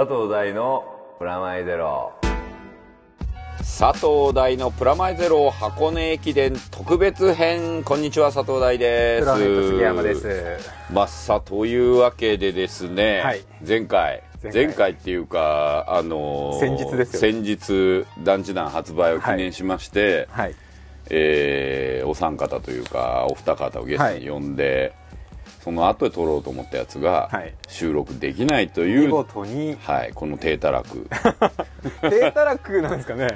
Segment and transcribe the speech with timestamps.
[0.00, 0.82] 佐藤大の
[1.18, 2.14] プラマイゼロ。
[3.58, 7.82] 佐藤大のプラマイゼロ箱根駅伝特別編。
[7.84, 9.26] こんにちは佐藤大です。
[9.26, 10.58] 杉山です。
[10.90, 13.42] まあさというわけでですね、はい。
[13.68, 14.22] 前回。
[14.50, 14.92] 前回。
[14.92, 17.20] っていうかあのー先日ですよ。
[17.20, 20.54] 先日団地団発売を記念しまして、はい。
[21.10, 24.94] えーお三方というかお二方をゲストに呼んで、
[25.60, 27.54] その後で撮ろうと思ったやつが、はい。
[27.68, 29.76] 収録できないとい見う、事に。
[29.80, 31.06] はい、この低たらく。
[32.02, 33.28] 低たらくなんですかね。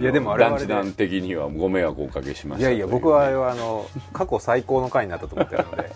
[0.00, 5.90] いやでもあれはあ団地団的にはご迷惑をおかけしましたいやいや僕はあれはあの過去最高の回になったと思ってるので。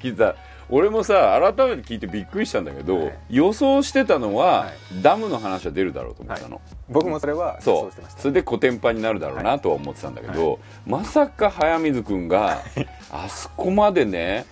[0.00, 0.36] 聞いた
[0.70, 3.18] 俺もさ改めて聞いてびっくりしたんだけど、はい。
[3.30, 5.02] 予想してたのは、はい。
[5.02, 7.90] ダムの話は出るだろうと思ったの、僕もそれはそう。
[7.90, 8.20] してました。
[8.22, 12.62] それでコテンパンになるだろうなとは思ってたんだけど、まさか早水君が
[13.12, 14.44] あそこまでねはい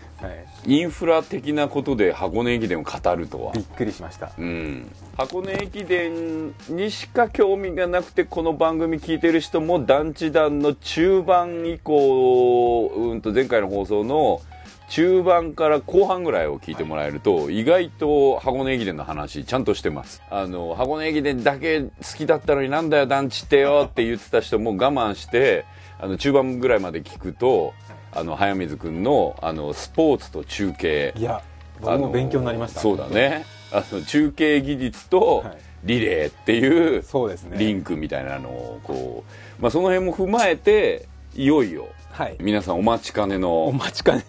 [0.66, 3.52] インフラ的なことで箱根駅伝を語るとは。
[3.52, 4.32] びっくりしました。
[4.38, 14.40] うん、箱根駅伝にしか興味がなくてこの番組聞いてる人も団地団の中盤以降、うん、と前回の放送の
[14.88, 20.22] 中盤から後半ぐらいを聞いてもらえると、意外と箱根駅伝の話ちゃんとしてます。
[20.28, 25.64] あの箱根駅伝だけ好きだったのになんだよ団地ってよって言ってた人も我慢して
[25.98, 27.72] あの中盤ぐらいまで聞くと、
[28.12, 31.14] あの早水君のあのスポーツと中継。
[31.16, 31.42] いや
[31.80, 32.80] 僕も勉強になりました。
[32.80, 33.44] そうだね。
[33.72, 35.58] あの中継技術とはい。
[35.84, 37.58] リレーっていうそうですね。
[37.58, 39.24] リンクみたいなのをこ
[39.58, 42.36] う、まあ、その辺も踏まえていよいよはい。
[42.40, 44.24] 皆さんお待ちかねおの、待ちかね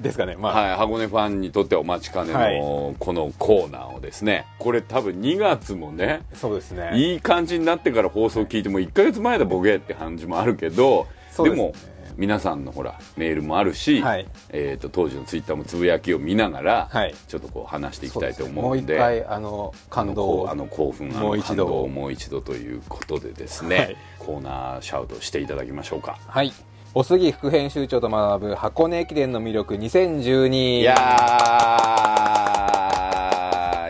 [0.00, 0.36] ですかね。
[0.36, 2.60] まあ、はい、箱根ファンにとってはお待ちかねはい。
[2.60, 4.46] のこのコーナーをですね。
[4.58, 6.90] これ多分2月もねそうですね。
[6.94, 11.50] いい感じになってから放送聞いても1ヶ月前だボケって感じもあるけどですね。
[11.50, 11.72] も
[12.16, 14.26] 皆さんのほらメールもあるし、はい。
[14.50, 17.14] えー、と当時のツイッターもつぶやきを見ながら、はい。
[17.28, 20.50] ちょっとこう話していきたいと思うんでもう一回あの感動を。
[20.50, 21.64] あの興奮あのもう一度。
[21.64, 23.96] 感動をもう一度ということでですね、はい。
[24.18, 26.18] コーナーシャウトしていただきましょうか。
[26.26, 26.52] はい。
[26.94, 30.94] お杉副編集長と学ぶ箱根駅伝の魅力2012いや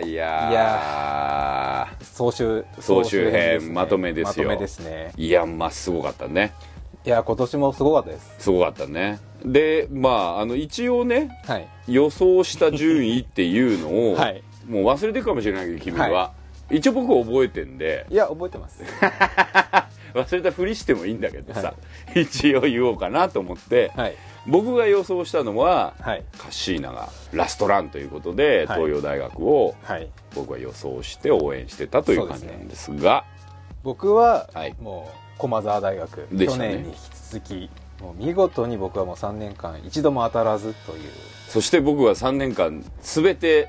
[0.03, 0.09] ー。
[0.09, 0.51] いやー。
[0.51, 4.49] いや総集総集編まとめですよ。
[4.49, 5.13] まとめですね。
[5.17, 6.53] いやまあすごかったね
[7.07, 8.35] いや今年もすごかったです。
[8.41, 9.21] すごかったね。
[9.45, 11.69] でまああの一応ねはい。
[11.87, 14.43] 予想した順位っていうのを、 はい。
[14.67, 16.33] もう忘れてるかもしれないけど君は、は
[16.69, 18.07] 一応僕覚えてんで。
[18.11, 18.83] いや覚えてます。
[20.15, 21.75] 忘れたふりしてもいいんだけどさ、
[22.17, 24.17] 一応言おうかなと思って、はい。
[24.49, 26.25] 僕が予想したのは、はい。
[26.37, 28.81] カッシーナがラストランということで、はい。
[28.81, 30.09] 東洋大学をはい。
[30.35, 33.25] 僕は予想して応援してたという感じなんですが。
[33.85, 34.75] 僕は、はい。
[34.81, 36.47] もう駒澤大学、ね。
[36.47, 36.99] 去年に引き
[37.31, 37.71] 続き
[38.01, 41.11] もう見事に僕はもう3年間一度も当たらずという。
[41.49, 43.69] そして僕は3年間全て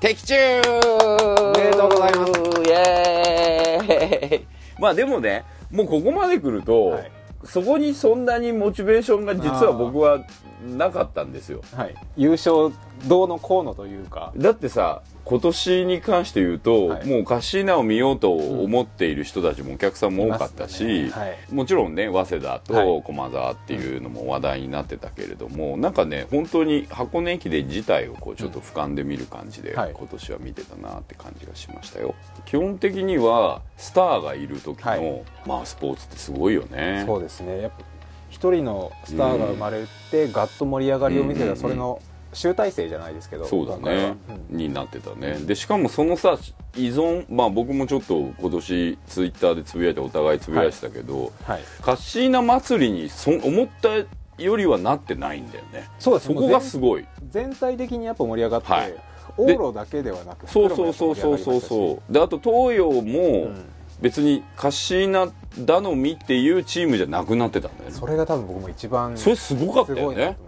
[0.00, 0.36] 的中！
[0.36, 2.32] おめでとうございます。
[2.66, 4.46] イエーイ！
[4.78, 7.12] まあでもねもうここまで来ると、はい。
[7.44, 10.24] そこにそんなにモチベーションが実は僕は
[10.62, 11.62] なかったんですよ。
[11.74, 12.70] はい、優勝
[13.06, 14.32] どうのこうのというか。
[14.36, 17.06] だってさ今年に関して言うと、はい。
[17.06, 21.10] もうカッシーナを見ようと思っている人たちもお客さんも多かったし、ね。
[21.10, 21.38] はい。
[21.52, 23.02] もちろんね早稲田はとい。
[23.04, 29.92] 駒澤っていうのも話題になってたけれども、なんかね本当に箱根駅伝自体をこうちょっと俯瞰で見る感じで、はい。
[29.92, 32.16] 今年は見てたなって感じがしましたよ。
[32.44, 35.22] 基本的にはスターがいる時の、はい。
[35.46, 37.04] まあスポーツってすごいよね。
[37.06, 37.62] そうですね。
[37.62, 37.84] やっぱ
[38.30, 41.60] 一人のスターが生まれて、ガッと盛り上がりを見せた、うんうんうん。
[41.60, 42.02] それの
[42.32, 44.10] 集大成じゃないですけどそうだ今回は。
[44.10, 44.16] ね、
[44.50, 45.38] になってたね。
[45.40, 46.38] でしかもそのさ
[46.76, 53.96] 依存まあ僕もちょっと今年ツイッターでつぶやいてお互いつぶやいてたけど、はい、カッシーナ祭りにそ思った
[54.42, 55.88] よりはなってないんだよね。
[55.98, 56.26] そうです。
[56.28, 57.06] そこがすごい。
[57.30, 58.94] 全体的にやっぱ盛り上がって、はい。
[59.36, 61.60] 往路だけではなくそうそうそうそうそう。
[61.60, 63.64] そうであと東洋もん。
[64.00, 65.30] 別にカッシーナ
[65.66, 67.96] 頼みっていうチームじゃなくなってたんだよね。
[67.96, 70.38] それが多分僕も一番それすごかったよね。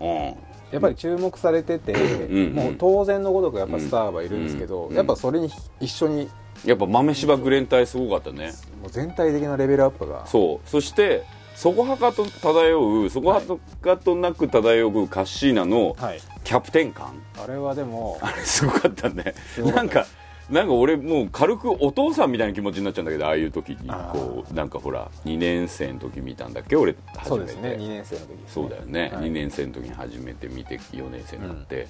[0.00, 2.54] うんやっぱり注目されてて、ん。
[2.54, 4.96] もう当然のごとくやっぱスターはいるんですけど、うん。
[4.96, 5.50] やっぱそれに
[5.80, 6.28] 一緒に
[6.64, 8.52] やっぱ豆柴グレン隊すごかったね。
[8.80, 10.26] もう全体的なレベルアップが。
[10.26, 10.68] そう。
[10.68, 11.24] そして
[11.54, 13.42] そこはかと漂うそこは
[13.82, 16.20] かとなく漂うカッシーナのはい。
[16.44, 17.14] キャプテン感。
[17.42, 19.34] あれはでもあれすごかったね。
[19.58, 20.06] なんか
[20.50, 23.88] なんか俺もう軽くお父さんみたいな気持ちになっちゃうんだけどああいう時に。
[23.88, 26.76] こうなんかほら2年生の時見たんだっけ？
[26.76, 27.76] 俺初めてそうですね。
[27.78, 29.24] 2年生の時ですそうだよね、はい。
[29.26, 31.86] 2年生の時に初めて見て4年生になって、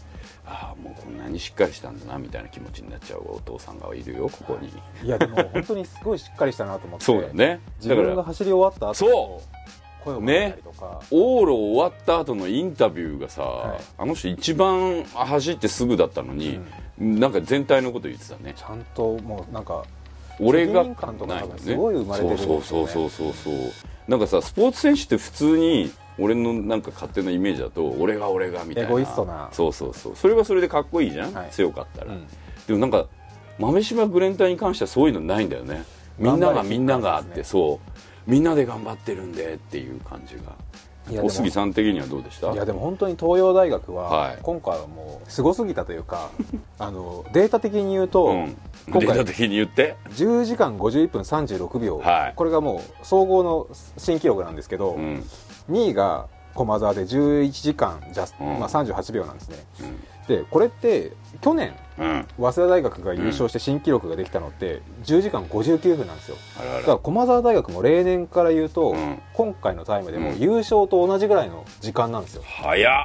[0.47, 4.69] ああもうこんなにしっかりしたんだなみたいな気持ちになっちゃうお父さんがいるよここに、
[5.03, 5.09] い。
[5.09, 7.05] やでも本当にすごいしっかりしたなと思って。
[7.07, 7.61] そうだね。
[7.79, 9.43] 自だから分が走り終わった後そ
[10.05, 13.81] 声をかけたりとか、往路終わった後のインタビューがさ、はい。
[13.99, 16.59] あの人一番走ってすぐだったのに、
[17.01, 18.55] なんか全体のこと言ってたね。
[18.55, 19.83] ちゃんともうなんか
[20.39, 22.63] 俺が感とかすごい生まれてるんですよね。
[22.63, 23.55] そうそうそうそうそう。
[24.07, 28.91] なんかさスポーツ選手って普通に俺のなんか勝手なイメージだと俺が俺がみたいな。
[28.91, 29.49] エゴイストな。
[29.53, 30.17] そうそうそう。
[30.17, 31.51] それはそれでかっこいいじゃん、はい。
[31.51, 32.27] 強かったら、うん。
[32.67, 33.07] でもなんか
[33.59, 35.85] 豆柴グレンタイに関してはそういうのないんだよね。
[36.19, 38.31] みんながみんながあって、そう。
[38.31, 40.55] みんなで頑張ってるんでっていう感じが
[41.19, 42.53] 小杉さん的にはどうでした？
[42.53, 44.39] いやでも本当に東洋大学ははい。
[44.43, 46.31] 今回はもうすごすぎたというか
[46.79, 48.57] あのデータ的に言うと、うん。
[48.91, 52.33] 今回データ的に言って？10時間51分36秒、はい。
[52.37, 53.67] これがもう総合の
[53.97, 55.25] 新記録なんですけど、うん。
[55.71, 58.59] 2位が駒澤で11時間ジャス、うん。
[58.59, 59.57] まあ、38秒なんですね。
[59.81, 59.97] うん
[60.31, 61.13] でこれって
[61.43, 62.27] 去年うん。
[62.39, 66.37] 早稲田大学が優勝して新記録ができたのって10時間59分なんですよ。
[66.79, 69.21] だから駒澤大学も例年から言うと、うん。
[69.35, 70.39] 今回のタイムでもうん。
[70.39, 72.43] 優勝と同じぐらいの時間なんですよ。
[72.47, 73.05] 早っ。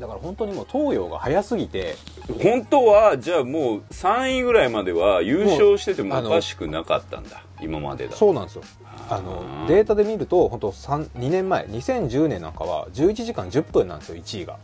[0.00, 1.96] だから本当にもう東洋が早すぎて
[2.40, 7.42] 本当はじゃあもう3位ぐらいまでは優勝しててもおかしくなかったんだ。
[7.60, 8.62] 今までだそうなんですよ。
[9.10, 14.58] ああのーデータで見ると本当3 2年前2010年なんかは11時間10分なんですよ1位が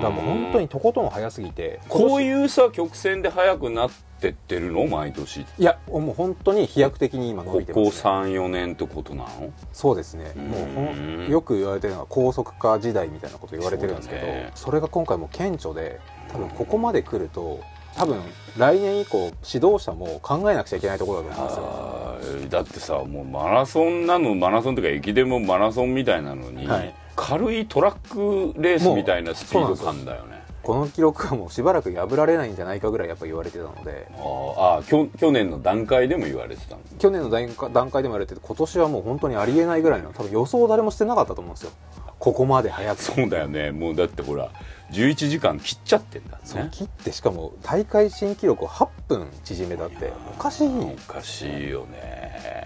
[0.00, 1.80] だからもう本当にとことん早すぎて。
[1.88, 3.90] こうういうさ曲線で速くなっ
[4.20, 4.86] てってるの？
[4.86, 5.40] 毎年。
[5.40, 9.52] いやもう本当に飛躍的に今伸ここびてます、ね、34年ってことなの？
[9.72, 10.32] そうですね。
[10.36, 10.48] うん。
[10.48, 14.20] もうよく言われてるのは高速化時代みたいなこと言われてるんですけど
[14.54, 14.76] そ,、ね。
[14.76, 16.00] れが今回も顕著で
[16.32, 17.60] 多分ここまで来ると
[17.96, 18.20] 多分
[18.58, 22.48] 来年以降指導者も考えなくちゃいけないところだと思うんですよ。
[22.50, 30.36] だってさもうマラソンなのマラソンとか駅伝もマラソンみたいなのに、はい軽いトラックレースみたいなスピード感だよね。
[30.62, 34.08] この記録はもうしばらく破られないんじゃないかぐらいやっぱ言われてたので。
[34.12, 41.70] あーあーきょ去年の段階でも言われてたの去年の段階段階でも言われてて今年はもう本当にありえないぐらいの多分予想誰もしてなかったと思うんですよ。
[42.18, 43.02] ここまで早く。
[43.02, 43.70] そうだよね。
[43.70, 44.50] もうだってほら
[44.90, 46.38] 11時間切っちゃってんだね。
[46.42, 50.68] そう切ってしかも大会新記録を8分縮めたっておかしい。
[50.68, 52.65] おかしいよね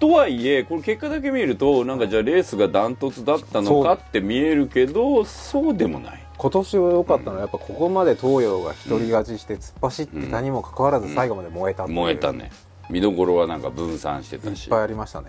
[0.00, 6.26] とはいえこれ結果だけ見るとなんかじゃあレースがダントツだったのかって見えるけどそうでもない。
[6.38, 11.98] 今年は良かったのはやっぱここまで東洋が独り勝ちして突っ走ってたにもかかわらず最後まで燃えたっていう。
[11.98, 12.50] 燃えたね。
[12.88, 14.66] 見どころはなんか分散していたし。
[14.66, 15.28] っぱいありましたね、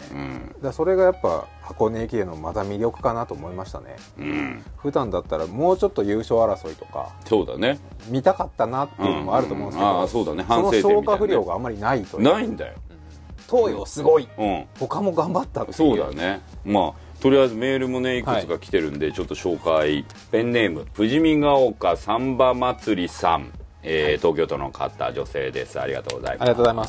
[0.63, 0.73] うん。
[0.73, 3.97] それがやっぱ箱根駅伝のまた魅力かなと思いましたね。
[4.19, 4.63] うん。
[4.77, 7.77] 普段だったらもうちょっと優勝争いとかそうだね。
[8.07, 9.95] 見たかったなっていうのもあると思うんですけど、うん。
[9.95, 10.45] うんああそうだね。
[10.47, 12.23] その消化不良があんまりないという。
[12.23, 12.73] ないんだよ
[13.51, 14.27] 東洋すごい。
[14.37, 14.65] うん。
[14.79, 15.77] 他も頑張ったっていう。
[15.77, 16.41] そうだね。
[16.63, 20.05] まあとりあえずメールもねいくつか来てるんで、ちょっと紹介。
[20.31, 23.51] ペンネーム富士見が丘サンバ祭りさん、
[23.83, 25.79] えー東京都の方女性です。
[25.79, 26.41] ありがとうございます。
[26.41, 26.85] ありがとうございま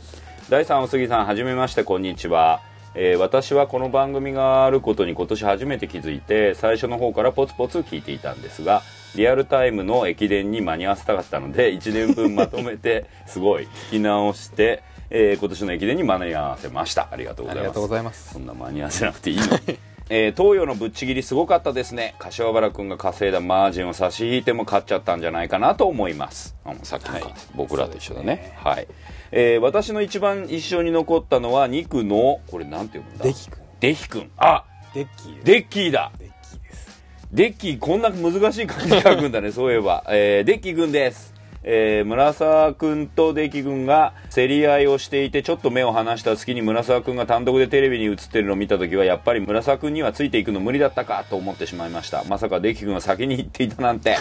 [0.00, 0.22] す。
[0.50, 2.60] 第3お杉さんはじめましてこんにちは。
[2.94, 8.82] えー私はこの番組があることに今年初めて気づいて最初の方からポツポツ聞いていたんですが
[9.16, 14.82] リアルタイムの駅伝に間に合わせたかったので1年分まとめてすごい聞き直して、
[15.14, 17.08] えー今年の駅伝に間に合わせました。
[17.10, 17.60] ありがとうございます。
[17.60, 18.32] ありがとうございます。
[18.32, 19.44] そんな間に合わせなくていいの。
[20.08, 22.14] えー東洋のぶっちぎりすごかったですね。
[22.18, 26.56] 柏原君が稼いだマージンを差し引いても勝っちゃったんじゃないかなと思います。
[26.64, 27.24] あさっきのはい。
[27.54, 28.54] 僕らと一緒だね。
[28.56, 28.86] はい、
[29.32, 33.24] えー私の一番印象に残ったのは2区のこれなんて読むんだ？
[33.24, 33.58] デキ君。
[33.80, 34.30] デキ君。
[34.38, 34.64] あ
[34.94, 36.10] デッキーデッキーだ。
[36.18, 37.00] デッキーです。
[37.32, 39.52] デッキーこんな難しい漢字書くんだね。
[39.52, 41.31] そういえば、えーデッキー君です
[41.64, 54.16] えー村沢君とデッキー君が競り合いをしていてちょっと目を離した隙に村沢君が単独でテレビに映ってるのを見た時はやっぱり村沢君にはついていくの無理だったかと思ってしまいました まさかデッキー君は先に行っていたなんて、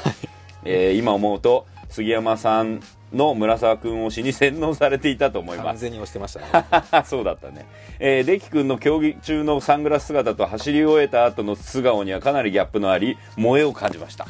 [0.66, 2.82] えー今思うと杉山さん
[3.14, 7.66] の村沢君推しに洗脳されていたと思います完全に押してましたね そうだったね。
[8.00, 14.26] えー、デキ君の競技中のサングラス姿と走り終えた後の素顔にはかなりギャップのあり、萌えを感じました。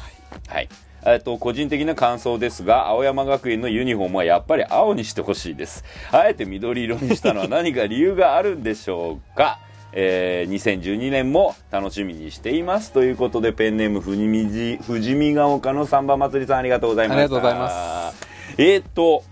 [0.48, 0.68] はい。
[1.04, 5.84] えっと、個人的な感想ですが、青山学院のユニフォームはやっぱり青にしてほしいです。
[6.12, 9.58] あえて緑色にしたのは何か理由があるんでしょうか？
[9.94, 12.92] えー、2012年も楽しみにしています。
[12.92, 17.22] ということでペンネーム富士見富士見ヶ丘のサンバ祭りさんありがとうございました。
[17.24, 18.28] ありがとうございます。
[18.56, 19.24] えー、っと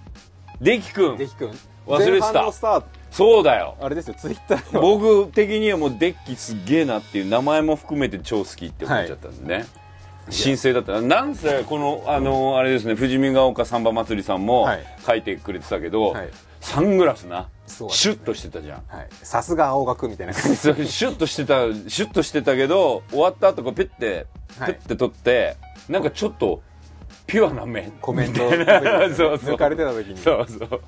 [0.61, 1.17] デキ君。
[1.17, 1.51] デキ君。
[1.87, 2.33] 忘れてた。
[2.33, 2.87] 前半のスタート。
[3.11, 3.77] そうだよ。
[3.81, 9.67] あれですよツイッターでは僕的にはもうデッキすげえなっていう名前も含めて超好きって思っちゃったんでね、
[10.29, 11.01] 新星だった。
[11.01, 14.85] なんせこのあのあれですね富士見ヶ丘サンバ祭りさんもはい。
[15.07, 16.29] 書いてくれてたけど、はい。
[16.61, 17.47] サングラスなね。
[17.67, 18.83] シュッとしてたじゃん。
[18.89, 19.09] はい。
[19.11, 20.57] さすが青学みたいな感じ。
[20.87, 24.27] シュッとしてたシュッとしてたけど終わった後こうペッて
[24.59, 24.75] はい。
[24.75, 25.57] ペッて取って、
[25.89, 26.63] なんかちょっと
[27.27, 29.55] ピュアな目コメントそうそう。
[29.55, 30.19] 抜かれてた時に。
[30.19, 30.81] そうそう。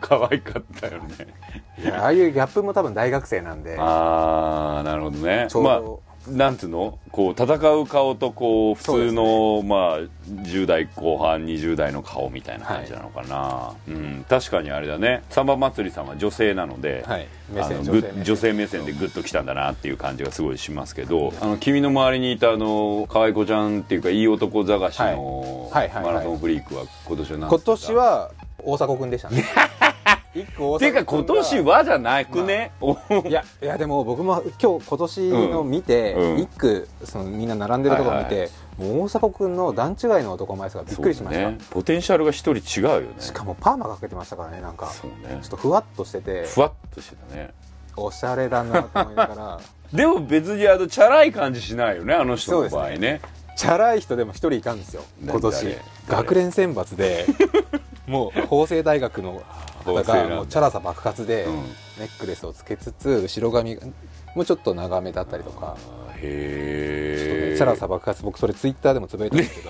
[0.00, 1.92] 可愛かったよね。
[1.98, 3.76] ああいうギャップも多分大学生なんで。
[3.78, 5.46] ああなるほどね。
[5.50, 6.98] ちょうど、まあなんていうの？
[7.10, 9.98] こう戦う顔とこう普通の、まあ
[10.28, 14.24] 10代後半20代の顔みたいな感じなのかな、うん。
[14.28, 15.22] 確かにあれだね。
[15.30, 17.26] サンバ祭りさんは女性なので、はい。
[17.52, 25.88] の女性目線でグッときたんだなっていう感じがすごいしますけどあの君の周りにいたあの可愛い子ちゃんっていうかいい男探しのはい。
[25.88, 26.02] はい。
[26.02, 26.04] はい。
[26.04, 26.12] はい。
[26.12, 28.30] マラソンフリークは今年は何今年は
[28.62, 29.44] 大迫君でしたね
[30.34, 36.22] 一個大迫ていうか今年はじゃなくね、おいやいやでも僕も今日今年の見て、うん。
[36.22, 41.58] うん一句そのみんな並んでるところ見て、はいはもう大迫君の段違いの男前さがびっくりしました、ね。
[41.70, 43.08] ポテンシャルが一人違うよね。
[43.18, 44.86] しかもパーマかけてましたからねなんか。
[44.86, 45.38] ね。
[45.42, 46.46] ちょっとふわっとしてて。
[46.46, 47.50] ふわっとしてたね。
[47.96, 49.60] おしゃれだなと思いながら。
[49.92, 53.20] でも別にあのチャラい感じしないよねあの人の場合そうね。
[53.56, 55.64] チャラい人でも一人いたんですよ誰今年。
[56.08, 57.26] 誰学連選抜で
[58.06, 59.42] もう法政大学の
[59.82, 61.54] 方がもうチャラさ爆発で、うん。
[61.98, 63.76] ネックレスをつけつつ後ろ髪
[64.34, 65.76] もうちょっと長めだったりとか。
[66.16, 69.68] へえねチャラさ爆発僕それツイッターでもつぶやいたんですけ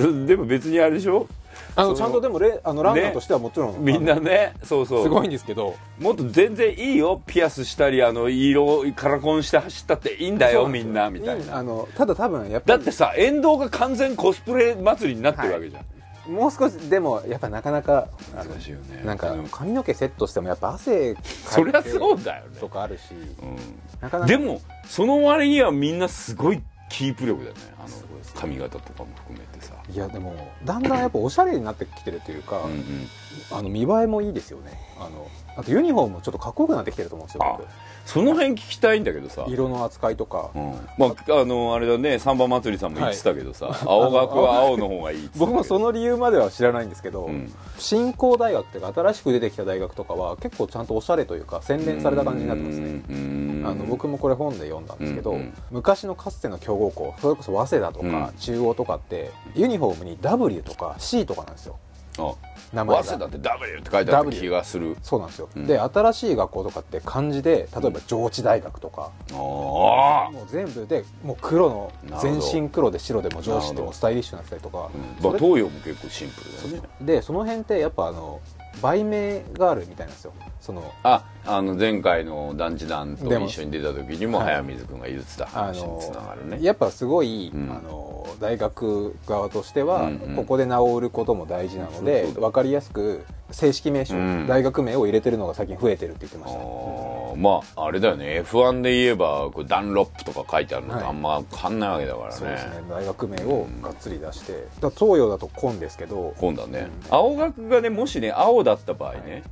[0.00, 0.26] ど。
[0.26, 1.28] でも別にあれでしょ？
[1.76, 5.02] あのちゃんとでもレあのランナーとしてはもちろん、みんなねそうそう。
[5.04, 5.76] すごいんですけど。
[5.98, 7.22] もっと全然いいよ。
[7.26, 11.56] ピアスしたりあの色カラコンして走ったっていいんだよみんなみたいな。
[11.56, 15.84] あのただ多分やっぱりだってさ沿道が完全コスプレ祭りになってるわけじゃん、
[16.30, 19.02] もう少しでもやっぱなかなか難しいよね。
[19.04, 22.60] なんかうん髪の毛セットしてもやっぱ汗かそりゃいてそうだよね。
[22.60, 24.24] とかあるしうなかなか。
[24.24, 27.60] んでもその割にはみんなすごいキープ力だよね。
[27.78, 27.88] あの
[28.34, 29.74] 髪型とかも含めてさ。
[29.88, 30.34] いやでも
[30.64, 33.06] だんだんやっぱおしゃれになってきてるというか、うんうん。
[33.50, 34.78] あの見栄えもいいですよね。
[34.98, 37.58] あのあとユニフォームもちょっとかっこよくなってきてると思うんですよあ
[38.04, 39.42] その辺聞きたいんだけどさ。
[39.42, 40.72] 僕色の扱いとか、うん。
[40.98, 47.52] まああのあれだねサンバ祭りさんも言ってたけどさ、青学は青の方がいい僕もその理由までは知らないんですけど、うん。
[47.78, 53.02] 新興大学っていうか新しく出てきた大学とかは結構ちゃんとおしゃれというか洗練された感じになってますね。
[53.08, 55.54] うんあの僕もこれ本で読んだんですけど、うんうん。
[55.70, 61.78] 昔のかつての強豪校それこそ早稲田とか中央とかって、ユニフォームに W とか C とかなんですよ。
[62.18, 62.34] あ
[62.72, 63.04] 名前が。
[63.04, 64.96] 早稲田って W って書いてあった W 気がする。
[65.02, 65.66] そうなんですよ、うん。
[65.66, 73.84] で新しい学校とかって漢字で例えば上智大学とか、あもう全部でもう黒の全身黒で白でも上智ってなるほど。
[73.86, 74.90] もスタイリッシュになってたりとか、
[75.22, 76.88] まあ、東洋も結構シンプルだよね。
[77.00, 78.40] でその辺ってやっぱあの
[78.82, 80.32] 売名があるみたいなんですよ。
[80.60, 84.46] そのああの前回の団地団と一緒に出た時にもはい。
[84.46, 87.70] 早水君が言ってたあ話につながるね、やっぱすごい、うん。
[87.70, 90.36] あの大学側としては、うんうん。
[90.36, 94.46] ここで名を売ることも大事なのでう分かりやすく正式名称、うん。
[94.46, 96.58] 大学名を入れてるのが最近増えてるって言ってました。
[96.58, 98.42] あーまああれだよね。
[98.42, 101.08] F1 で言えばこうダンロップとか書いてあるのとはい。
[101.08, 102.70] あんま変わんないわけだからね,、そうですね。
[102.90, 106.34] 大学名をがっつり出して、だから東洋だと紺ですけど。
[106.38, 107.14] 今度はね、うん。
[107.14, 109.42] 青学がねもしね青だった場合ね、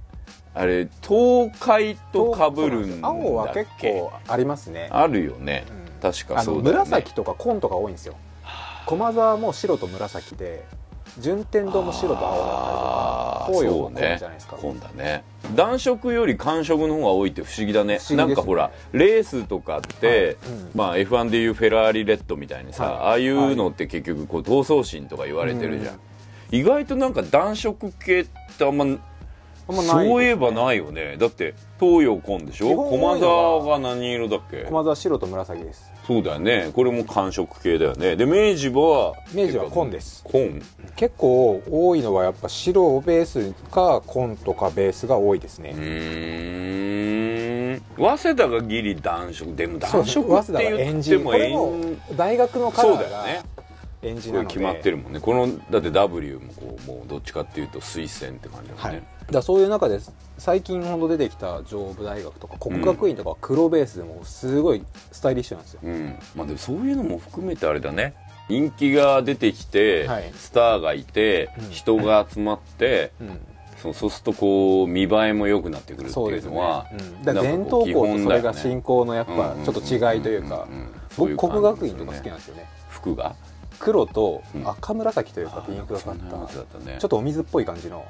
[0.54, 4.88] あれ東海とかぶるんだ青は結構ありますね。
[4.90, 5.64] あるよね、
[6.02, 6.12] うん。
[6.12, 6.80] 確かそうだよね。
[6.84, 8.14] 紫とか紺とか多いんですよ。
[8.86, 10.64] 駒沢も白と紫で
[11.18, 14.08] 順天堂も白と青だったりとかあー東洋はそうね。
[14.08, 15.24] 紺じゃないですか、紺だね。
[15.54, 17.98] 暖色より寒色の方が多いって不思議だね。
[18.08, 20.36] 議なんかほらレースとかって、
[20.74, 22.94] まあ F1 でいうフェラーリレッドみたいにさ、はい。
[22.96, 26.00] ああいうのって結局こう闘争心とか言われてるじゃん、うん
[26.50, 28.24] 意外となんか暖色系っ
[28.56, 28.86] てあんま
[29.66, 31.18] そういえばないよね。
[31.18, 32.74] だって東洋紺でしょ？
[32.74, 34.62] 駒沢が何色だっけ？
[34.64, 36.70] 駒沢白と紫ですそうだよね。
[36.72, 38.16] これも寒色系だよね。
[38.16, 39.12] で明治は？
[39.34, 40.24] 明治は紺です。
[40.24, 40.62] 紺。
[40.96, 47.82] 結構多いのはやっぱ白ベースか紺とかベースが多いですね、うーん。
[47.98, 49.54] 早稲田がギリ暖色。
[49.54, 51.24] でも暖色早って稲田がエン言ってもジン。
[51.24, 53.42] これもエン大学のカそラーがうだよね
[54.00, 55.20] これエンジンなので決まってるもんね。
[55.20, 60.00] このだって W もこうもうどっちかっていうと推薦って感じだもんはい、ねだ、そういう中で
[60.38, 66.18] 最近ほど出てきた上武大学とか国学院とかは黒ベースでもすごいスタイリッシュなんですよ、うん。
[66.34, 68.14] まあでもそういうのも含めてあれだね。
[68.48, 70.32] 人気が出てきて、はい。
[70.34, 71.70] スターがいて、うん。
[71.70, 73.40] 人が集まって、うん。
[73.78, 80.66] そうそうするとこう見栄えも良くなってくるっていうのは、うん、伝統校とそれが進行のやっぱちょっと違いというか
[81.16, 82.66] 僕国学院とか好きなんですよね。
[82.88, 83.36] 服が？
[83.78, 84.68] 黒とうん。
[84.68, 86.96] 赤紫というかあピンクがかったったね。
[86.98, 88.04] ちょっとお水っぽい感じの。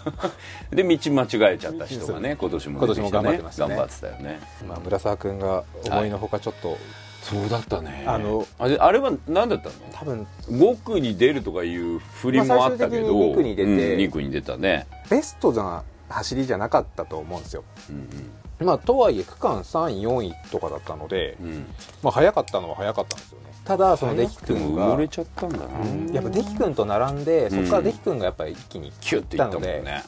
[0.70, 3.76] で道間違えちゃった人がね今年もね、今年も頑張ってましたね。
[3.76, 4.40] 頑張ってたよね。
[4.66, 6.78] まあ村沢君が思いのほかちょっと、
[7.22, 8.04] そうだったね。
[8.06, 9.74] あのあれあれは何だったの？
[9.92, 17.64] 多分5区に出るとかいう振りもあったけど、まあ最終的に二区に出てうん、2区に出たね、ベストな走りじゃなかったと思うんですよ。
[17.90, 18.30] うん
[18.66, 21.66] まあとはいえ区間3位4位とかだったので、うんうん、
[22.02, 30.02] まあ早かったのは早かったんですよねただそのデキ君がれちゃったんだな、やっぱデキ君と並んでそこからデキ君がやっぱり一気にキュッていったもんね。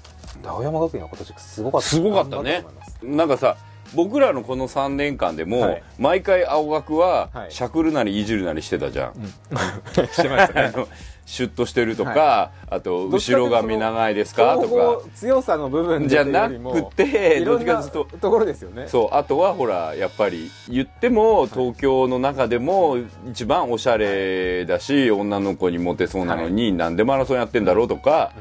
[0.45, 2.65] 青山学院は今年すごかったすごかったね
[3.03, 3.57] なんかさ
[3.95, 5.83] 僕らのこの3年間でも、はい。
[5.99, 7.53] 毎回青学は、はい。
[7.53, 9.15] しゃくるなりいじるなりしてたじゃん、
[10.13, 10.89] してました あの
[11.25, 14.57] シュッとしてるとか、あとどっちかというと後ろ髪長いですか？
[14.57, 15.09] とか。
[15.15, 18.89] 強さの部分でじゃなくてどっちかととところですよね。
[18.89, 22.99] そうあとはほらやっぱり言っても東京の中でも
[23.31, 28.33] 一番おしゃれだし女の子にモテそうなのに、なんでマラソンやってんだろうとか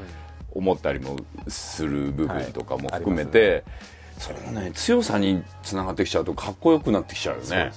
[0.54, 1.16] 思ったりも
[1.48, 3.64] する部分とかも含めて、
[4.18, 7.72] そのね強さにつながってきちゃうとかっこよくなってきちゃうよね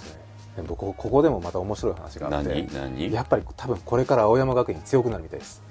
[0.64, 2.68] 僕ここでもまた面白い話があって何？
[2.74, 3.12] 何？
[3.14, 5.62] やっぱり多分これから青山学院強くなるみたいです。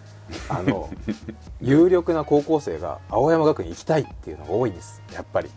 [0.49, 0.89] あの
[1.61, 5.03] 有力な高校生が青山学院行きたいっていうのが多いんです。
[5.13, 5.51] やっぱり。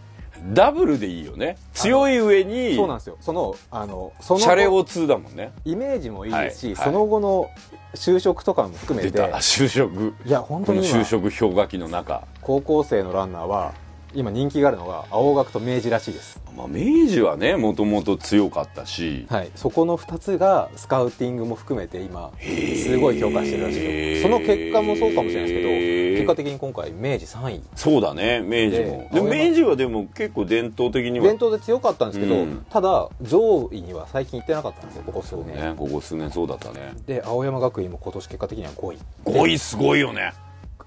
[0.54, 1.58] ダブルでいいよね。
[1.74, 3.18] 強い上にそうなんですよ。
[3.22, 5.52] そのあのそのシャレオ2だもんね。
[5.66, 6.86] イメージもいいですし、はいはい。
[6.86, 7.50] その後の
[7.96, 13.74] 就職とかも含めて就職いや本当に今就職氷河期の中高校生のランナーは
[14.14, 16.40] 今人気があるのが青学と明治らしいです。
[16.56, 24.30] まあ、明治はねもともと強かったし、はい、そこの2つがスカウティングも含めて今すごい評価してるらしいですよ。
[24.30, 27.62] その結果もそうかもしれないですけど結果的に今回明治3位。
[27.76, 29.10] そうだね明治も。
[29.14, 31.26] で明治はでも結構伝統的には。
[31.26, 32.66] 伝統で強かったんですけど、うん。
[32.70, 36.94] ただ上位には最近行ってなかったんですよここ数年、ねここ数年そうだったね。
[37.06, 38.98] で青山学院も今年結果的には5位。
[39.26, 40.34] 5位すごいよね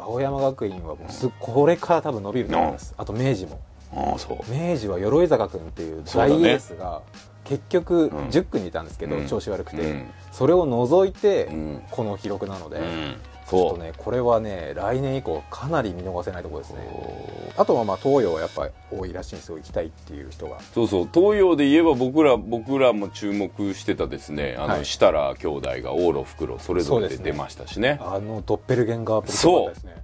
[0.02, 3.60] 青山学院はもうすこれから多分伸びると思います、あと明治も。
[3.94, 4.52] ああそう。
[4.52, 7.02] 明治は鎧坂君っていう大エースが
[7.44, 8.08] 結局ん。
[8.08, 9.26] 10区にいたんですけど、うん。
[9.26, 10.10] 調子悪くて、うん。
[10.30, 11.82] それを除いてうん。
[11.90, 13.16] この記録なので、うん
[13.50, 16.80] ちょっとそうねこれはね来年以降かなり見逃せないところですね。
[17.56, 20.58] あとはまあ東洋はやっぱり多いらしいんですよ行きたいっていう人が。
[20.74, 21.08] そうそう。
[21.12, 24.84] 東洋で言えば僕ら僕らも注目してたですねあの、はい。
[24.84, 27.98] 設楽兄弟が往路袋それぞれで出ましたしね。
[28.00, 30.02] あのドッペルゲンガープリ良かったですね。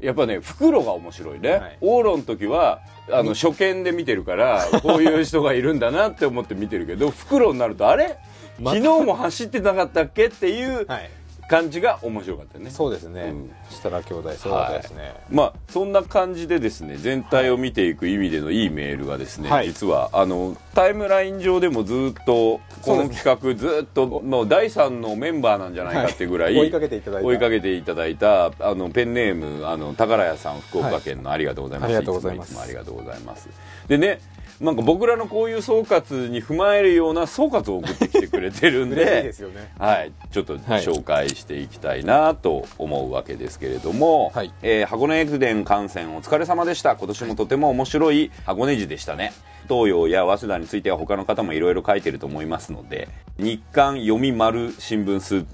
[0.00, 1.78] やっぱね袋が面白いね、はい。
[1.80, 2.80] 往路の時は
[3.10, 8.18] あの初見で見てるからこういう人がいるんだなって思って見てるけど袋になるとあれ？
[8.60, 10.26] ま昨日も走ってなかったっけ？
[10.26, 11.10] っていうはい
[11.48, 13.50] 感じが面白かったよね、そうですね、うん。
[13.68, 19.66] 設楽兄弟すごかったですね、まあそんな感じでですね全体を見ていく意味でのいいメールがですね、はい。
[19.66, 27.28] 実はあのタイムライン上でもずっとこの企画ずっともう第3のメンバーなんじゃないかってぐらい、はい追いかけていただいた。
[27.28, 31.96] 追いかけていただいたあのペンネームあの宝屋さん福岡県のありがとうございます、はい。
[31.96, 32.52] ありがとうございます。
[32.52, 33.48] つもつもありがとうございます。
[33.88, 34.20] でね
[34.62, 39.72] なんか僕らのこういう総括に踏まえるような総括を送ってきてくれてるんでですよね。
[39.76, 44.54] はい、ちょっと紹介していきたいなと思うわけですけれども、はい。
[44.62, 46.96] えー箱根駅伝観戦お疲れ様でした。
[46.96, 49.32] 今年もとても面白い箱根路でしたね
[49.72, 53.08] 東洋や早稲田については他の方もいろいろ書いてると思いますので
[53.38, 55.46] 日刊読み丸新聞数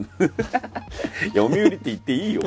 [1.28, 2.42] 読売って言っていいよ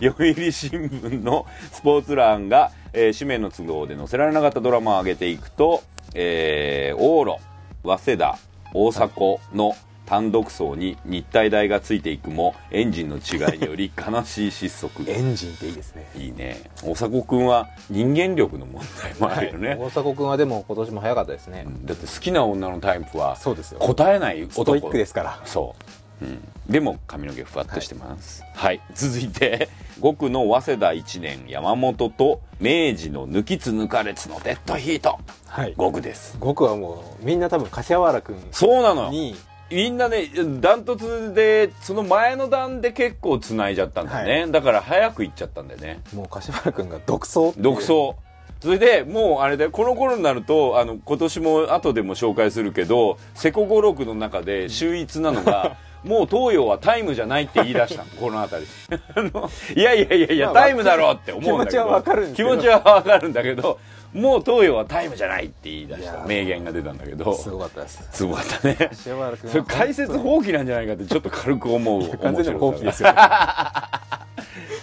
[0.00, 5.82] 読売新聞のスポーツ欄が、えー紙面の都合で載せられなかったドラマを上げていくと、
[6.14, 7.42] えー往路
[7.82, 8.38] 早稲田
[8.72, 9.74] 大迫の
[10.06, 15.04] 単独走に日体大がついていくもエンジンの違いにより悲しい失速。
[15.08, 16.06] エンジンっていいですね。
[16.16, 16.62] いいね。
[16.82, 23.80] 大迫君は人間力の問題もあるよね、大迫君はでも今年も早かったですね、だって好きな女のタイプはそうですよ。
[23.80, 24.52] 答えない男。
[24.52, 25.40] ストイックですから。
[25.44, 25.74] そ
[26.22, 28.44] う、うん、でも髪の毛ふわっとしてます。
[28.54, 29.68] はい、続いて
[30.00, 35.18] 5区の早稲田1年山本と明治の抜きつ抜かれつのデッドヒート。
[35.46, 35.74] はい。
[35.74, 36.36] 5区です。
[36.38, 39.36] 僕はもうみんな多分柏原君そうなのに
[39.70, 46.00] みんなねダントツでその前の段で結構つないじゃったんだよね、だから早く行っちゃったんだよね。
[46.14, 48.14] もう柏原君が独走独走。
[48.60, 55.76] それでもうあれでこの頃になるとあの今年も後でも紹介するけど瀬古五六の中で秀逸なのが
[56.06, 58.04] もう東洋はタイムじゃないって言い出した。
[58.04, 58.68] の この辺り。
[59.80, 61.82] いやいやいやいや、まあタイムだろうって思うんだけど。
[61.82, 63.78] 気持ちはわかるん気持ちはわかるんだけど
[64.12, 66.24] もう東洋はタイムじゃないって言い出した。
[66.26, 67.34] 名言が出たんだけど。
[67.34, 68.08] すごかったです。
[68.12, 68.90] すごかったね。
[68.94, 73.10] それ解説放棄なんじゃないかってちょっと軽く思う 完全に放棄ですよ。
[73.10, 73.14] よ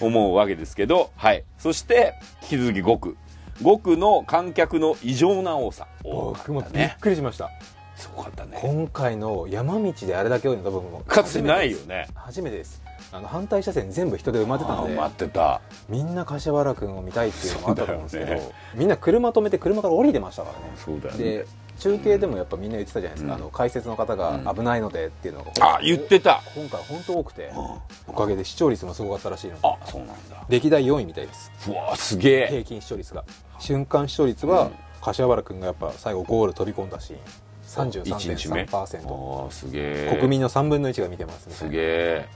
[0.01, 1.11] 思うわけですけど。
[1.15, 1.43] はい。
[1.57, 3.17] そして引き続き5区
[3.61, 5.87] 5区の観客の異常な多さ。
[6.03, 7.49] 多か僕もびっくりしました
[7.95, 8.59] すごかったね。
[8.61, 12.07] 今回の山道であれだけ多いの多分かつてないよね。
[12.15, 12.81] 初めてです。
[13.11, 14.95] あの反対車線全部人で埋まってたんで。
[14.95, 15.61] 待ってた。
[15.87, 18.51] みんな柏原君を見たいっていうのもあったと思うんですけど、ね。
[18.75, 20.73] みんな車止めて車から降りてましたからね。
[20.75, 21.23] そうだよね。
[21.23, 21.45] で
[21.79, 23.41] 中継でもやっぱみんな言ってたじゃないですか、うん。
[23.41, 26.41] あの解説の方が危ないのでっていうのが、あ言ってた。
[26.55, 27.51] 今回本当多くて、
[28.07, 29.59] おかげで視聴率もすごかったらしいので。
[29.63, 30.45] あそうなんだ。
[30.49, 31.51] 歴代4位みたいです。
[31.67, 32.47] うわすげえ。
[32.47, 33.23] 平均視聴率が。
[33.59, 34.71] 瞬間視聴率は、うん。
[35.01, 37.19] 柏原君がやっぱ最後ゴール飛び込んだシーン。
[37.19, 37.42] 1日目
[37.73, 42.29] 33.3%あすげえ国民の3分の1が見てますねすげえ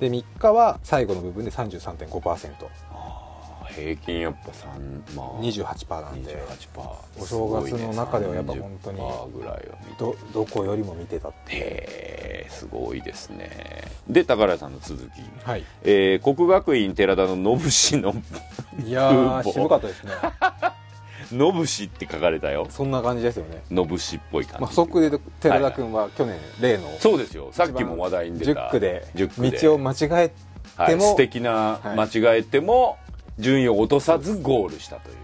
[0.00, 3.06] で3日は最後の部分で33.5%へ
[3.76, 6.34] 平均やっぱ3まあ28%なんで。
[6.34, 13.82] 28%お正月の中ではやっぱ本当に30%ぐらいどどこよりも見てたってへえすごいですね。
[14.08, 15.64] で宝屋さんの続き、はい。
[15.82, 18.14] えー、国学院寺田の信氏の
[18.84, 20.12] いやうんー渋かったですね
[21.28, 22.66] 信氏って書かれたよ。
[22.70, 23.62] そんな感じですよね。
[23.70, 25.10] 信氏っぽい感じ、まあ、そこで
[25.40, 27.48] 寺田君は去年例のそうですよ。
[27.52, 28.62] さっきも話題に出た。
[28.62, 29.58] 10区で10区で。
[29.58, 30.32] 道を間違え
[30.76, 31.96] はい、でも素敵なはい。
[31.96, 32.98] 間違えても
[33.38, 35.16] 順位を落とさずゴールしたという。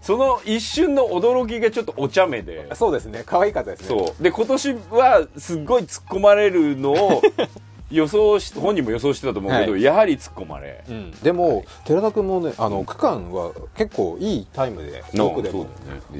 [0.00, 2.74] その一瞬の驚きがちょっとお茶目で。
[2.74, 3.24] そうですね。
[3.26, 3.86] 可愛かったですね。
[3.88, 4.22] そう。
[4.22, 7.22] で今年はすっごい突っ込まれるのを
[7.90, 9.82] 予想し本人も予想してたと思うけど、はい。
[9.82, 10.84] やはり突っ込まれ。
[10.88, 11.10] うん。
[11.22, 15.66] でも寺田君もねあの区間は結構いいタイムでの奥でも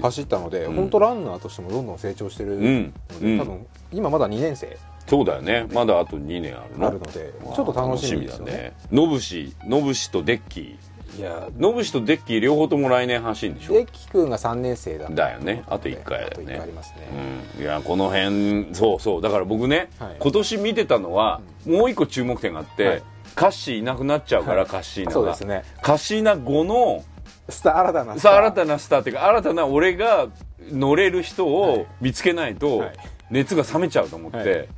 [0.03, 0.75] 走ったので、うん。
[0.75, 2.57] 本当ランナーとしてもどんどん成長してる。
[2.57, 2.95] ので、うん。
[3.23, 3.39] うん。
[3.39, 4.77] 多分今まだ2年生。
[5.07, 5.67] そうだよね。
[5.73, 6.87] まだあと2年あるの。
[6.87, 8.75] あるのでちょっと楽しみですよね。
[8.91, 10.79] ノブシノブシとデッキ
[11.17, 13.73] いやノブシとデッキ両方とも来年走るんでしょ。
[13.73, 15.65] デッキ君が3年生だだよね。
[15.67, 17.09] あと1回だよあと1ね回ありますね、
[17.57, 19.23] うん、いやこの辺そうそう。
[19.23, 20.17] だから僕ね、はい。
[20.19, 23.03] 今年見てたのは、もう一個注目点があって、はい。
[23.35, 24.67] カッシーいなくなっちゃうから、はい。
[24.67, 25.63] カッシーナがそうですね。
[25.83, 27.05] カッシーナ後の
[27.49, 30.29] スター新たなスタさーあ新たなスターっていうか新たな俺が
[30.71, 32.93] 乗れる人を見つけないと、はい。
[33.31, 34.69] 熱が冷めちゃうと思って、はい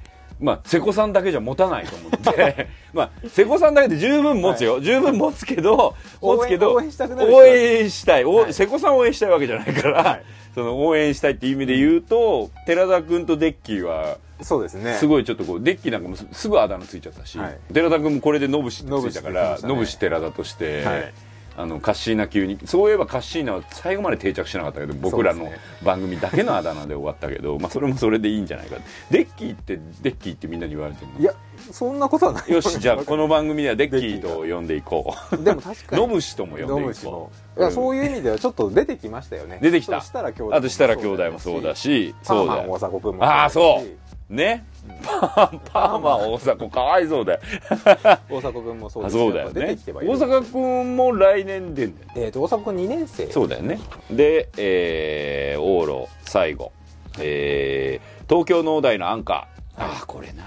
[0.40, 8.54] まあ瀬古さんだけじゃ持たないと思って まあ瀬古さんだけで十分持つよ、十分持つけど 持つけど応援したい、おはい。
[8.54, 10.22] 瀬古さんを応援したいわけじゃないから、はい。
[10.54, 14.94] その応援したいっていう意味で言うと、寺田君とデッキーはそうですね。
[14.94, 17.58] すごいちょっとこうデッキなんかもすすぐあだ名ついちゃったし、はい。
[17.72, 21.12] 寺田君もこれでノブシついたからノブシ寺田として、はい
[21.56, 25.50] あのカッシーナ級にそういえばカッシーナは最後まで定着しなかったけど僕らの
[25.82, 28.76] 番組だけのあだ名で終わったけど、まあそれもそれでいいんじゃないか
[29.10, 31.34] デッキーってデッキーってみんなに言われてるいや
[31.70, 32.48] そんなことはない。
[32.48, 35.36] のよしじゃあ この番組ではデッキーと呼んでいこう。
[35.42, 36.02] でも確かに。
[36.02, 37.60] ノブシとも呼んでいこう。
[37.60, 39.58] いやそういう意味ではちょっと出てきましたよね。
[39.60, 39.98] 出てきた。
[39.98, 42.14] あと設楽兄弟もそうだし。
[42.22, 42.70] そうだよ。
[42.70, 43.82] 大迫君もああそ
[44.30, 44.34] う。
[44.34, 44.64] ね
[45.02, 47.40] パーマ大迫かわいそうだよ。
[48.28, 49.76] 大迫君もそうあですそうだよね。
[49.86, 53.30] 大阪君も来年出んだよえーと大迫君2年生。
[53.30, 53.80] そうだよね。
[54.10, 56.72] で、えー、往路最後、
[57.18, 60.44] えー、東京農大のアンカー、ああこれな。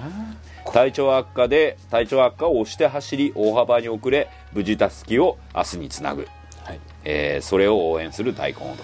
[0.71, 6.27] 体調悪化で体調悪化を押して走り大幅に遅れ無事たすきを明日につなぐ、
[6.63, 6.79] はい。
[7.05, 8.77] えーそれを応援する大根踊り。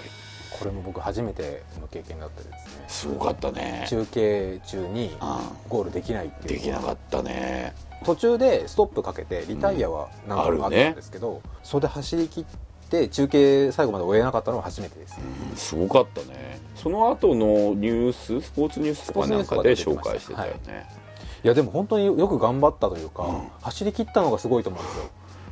[0.59, 2.51] これも僕初めての経験だったです。
[2.51, 3.85] ねすごかったね。
[3.87, 7.73] 中継中にあゴールできないっていうできなかったね。
[8.03, 12.45] 途中でストップかけてリタイアは何度もあったんですけど、それで走り切っ
[12.89, 15.19] て中継最後まで終えなかったのは初めてです、
[15.55, 16.59] すごかったね。
[16.75, 20.87] その後のニューススポーツニュースとかなんかで紹介してたよね、
[21.43, 21.47] い。
[21.47, 25.03] やでも本当によく頑張ったというか、走り切ったのがすごいと思うんですよ。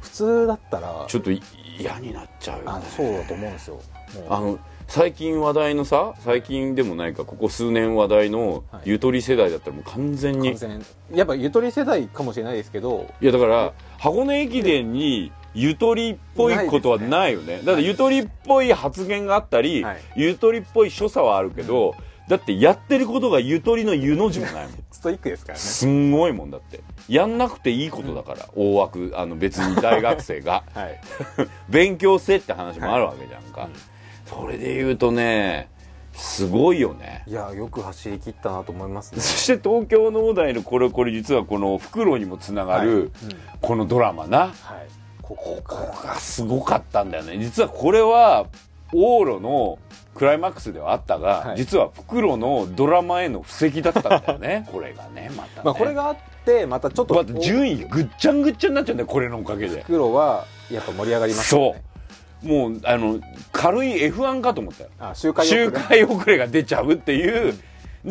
[0.02, 1.42] 普通だったらちょっとい
[1.80, 2.72] 嫌になっちゃうよね。
[2.72, 3.80] あそうだと思うんですよ
[4.30, 8.82] あの最近話題のさ最近でもないかここ数年話題のはい。
[8.86, 10.56] ゆとり世代だったらもう完全に、
[11.12, 13.06] やっぱゆとり世代かもしれないですけど。
[13.22, 17.62] いやだから箱根駅伝にゆとりっぽいことはないよね。
[17.66, 20.02] だってゆとりっぽい発言があったり、はい。
[20.16, 21.96] ゆとりっぽい所作はあるけど、
[22.30, 24.84] だってやってることがゆとりのゆの字もないもん。
[24.92, 25.60] ストイックですからね。
[25.60, 26.82] すんごいもんだって。
[27.10, 30.64] やんなくていいことだから、大枠あの別に大学生が。
[30.74, 31.02] はい。
[31.68, 33.97] 勉強せって話もあるわけじゃんか、うん
[34.28, 35.70] それで言うとね
[36.18, 37.24] すごいよね。
[37.28, 39.22] いやよく走り切ったなと思いますね。
[39.22, 43.00] そして東京農大のこれこれ実はこの袋にもつながる、はい。
[43.00, 43.12] うん
[43.62, 44.40] このドラマな。
[44.40, 44.54] はい。
[45.22, 45.62] ここ
[46.04, 47.38] がすごかったんだよね。
[47.38, 48.48] 実はこれは
[48.94, 49.78] 往路の
[50.16, 51.58] クライマックスではあったが、はい。
[51.58, 54.68] 実は袋のドラマへの布石だったんだよね。
[54.72, 59.84] これがねまたね、まあこれがあってまたちょっとまた順位ぐっちゃんぐっちゃになっちゃうんだよこれのおかげで。
[59.86, 61.74] 黒はやっぱ盛り上がりますよね。
[61.74, 61.84] そう
[62.44, 63.20] もうあの
[63.52, 64.90] 軽い F1 かと思ったよ。
[65.00, 65.82] あ周回周遅れ。
[65.82, 67.54] 回遅れが出ちゃうっていう、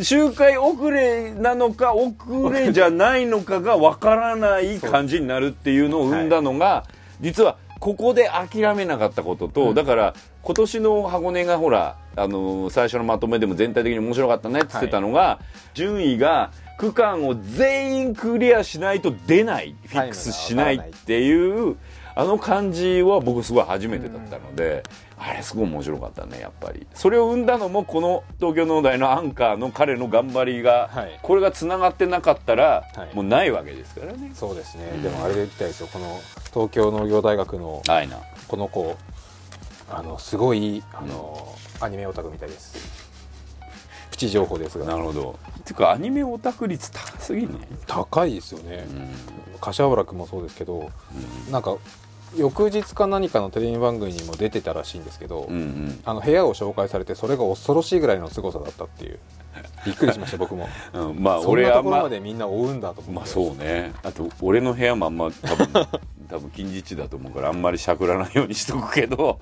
[0.02, 6.84] 周回遅れなのか遅れじゃないのかがわからない感じになるっていうのを生んだのが、
[7.20, 15.40] 実はここで諦めなかったことと、だから今年の箱根がほら、あのー最初のまとめでも全体的に面白かったねって言ってたのが、
[15.74, 21.76] 順位が区間を全員クリアしないと出ないフィックスしないっていう
[22.18, 24.82] あの感じは僕すごい初めてだったので、
[25.18, 26.86] あれすごい面白かったねやっぱり。
[26.94, 31.18] それを生んだのもこの東京農大のアンカーの彼の頑張りが、はい。
[31.22, 33.14] これがつながってなかったら、はい。
[33.14, 34.30] もうないわけですからね。
[34.34, 35.88] そうですね、でもあれで言きたいですよ。
[35.92, 36.18] この
[36.54, 37.82] 東京農業大学の
[38.48, 38.96] この子
[39.90, 42.96] あのすごいあの、アニメオタクみたいです。
[44.10, 44.86] プチ情報ですが。
[44.86, 45.38] なるほど。
[45.60, 49.58] っていうかアニメオタク率高すぎんね高いですよね、うん。
[49.60, 50.90] 柏原君もそうですけど、
[51.50, 51.76] なんか
[52.34, 56.00] 翌日か何かのテレビ番組にも出てたらしいんですけど、うんうん。
[56.04, 59.18] あの部屋を紹介されてそれが恐ろしいぐらいの凄さだったっていう。
[59.86, 60.68] びっくりしました僕も。
[60.92, 63.10] うん、まあそん俺あんまなところまでみんな追うんだと思って。
[63.12, 63.92] まあそうね。
[64.02, 65.68] あと俺の部屋もあんま多分
[66.28, 69.38] 多分近似値だと思うからあんまりしゃくらないようにしとくけど。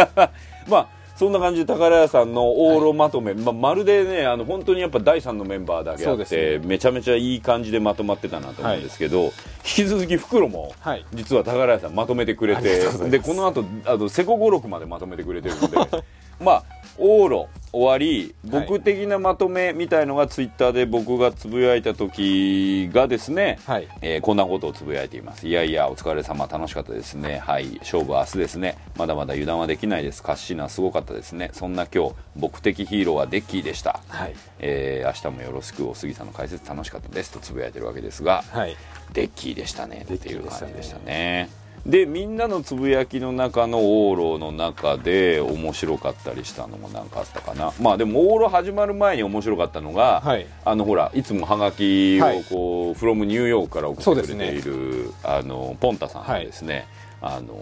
[0.66, 9.32] まあそんな感じで宝屋さんの往路まとめ、まあ、まるでねあの本当にやっぱ第3のメンバーだけあって、ですめちゃめちゃいい感じでまとまってたなと思うんですけど、引
[9.62, 11.06] き続き袋もはい。
[11.14, 16.04] 実は宝屋さんまとめてくれてでこの後あの瀬古五六までまとめてくれてるんで。
[16.44, 16.64] まあ
[16.98, 23.88] 往路終わり僕的なまとめみたいのがツイッターで僕がつぶやいた時がですね、はい。
[24.00, 25.48] えーこんなことをつぶやいています。
[25.48, 27.38] いやいやお疲れ様楽しかったですね。
[27.38, 27.78] はい。
[27.80, 28.78] 勝負は明日ですね。
[28.96, 30.22] まだまだ油断はできないです。
[30.22, 31.50] カッシーナすごかったですね。
[31.52, 34.34] そんな今日僕的ヒーローはデッキーでした、はい。
[34.60, 37.32] えー明日もよろしくお杉さんの解説楽しかったです。
[37.32, 38.76] とつぶやいてるわけですが、はい。
[39.12, 40.06] デッキーでしたね。
[40.08, 47.72] っていう感じでしたねでみんなのつぶやきの中の往路の中で面白かったりしたのも何かあったかな。
[47.78, 50.46] まあでも往路始まる前に面白かったのが、はい。
[50.64, 52.40] あのほらいつもハガキはい。
[52.40, 56.86] をこう、フロムニューヨークから送ってくれている、あのポンタさんがですね、
[57.20, 57.54] あの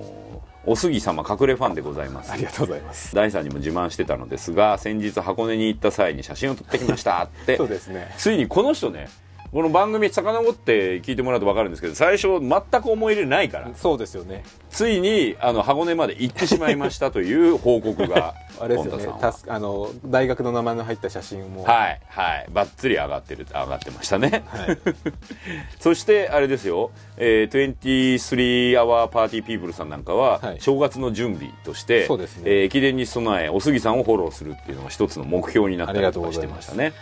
[0.64, 2.30] お杉様隠れファンでございます。
[2.30, 3.14] ありがとうございます。
[3.16, 7.56] 大さんにも自慢してたのですが先日箱根に行った際に写真を撮ってきましたって。
[7.58, 8.14] そうですね。
[8.16, 9.08] ついにこの人ね
[9.52, 14.44] この番組遡って聞いてもらうと分かるんですけど最初全く思い入れないからそうですよね。
[14.70, 19.08] ついにあの箱根まで行ってしまいましたという報告が あれですよね。
[19.48, 21.64] あの大学の名前の入った写真も。
[21.64, 22.46] はいはい。
[22.50, 24.42] ばっつり上がってる上がってましたね。
[24.46, 24.78] はい。
[25.78, 30.60] そしてあれですよ、えー、23 Hour Party People さんなんかは、はい。
[30.62, 32.44] 正月の準備としてそうですね。
[32.46, 36.94] えー駅伝に備えお杉さんをフォローするっていうのが一つの目標になったありがとかしてましたね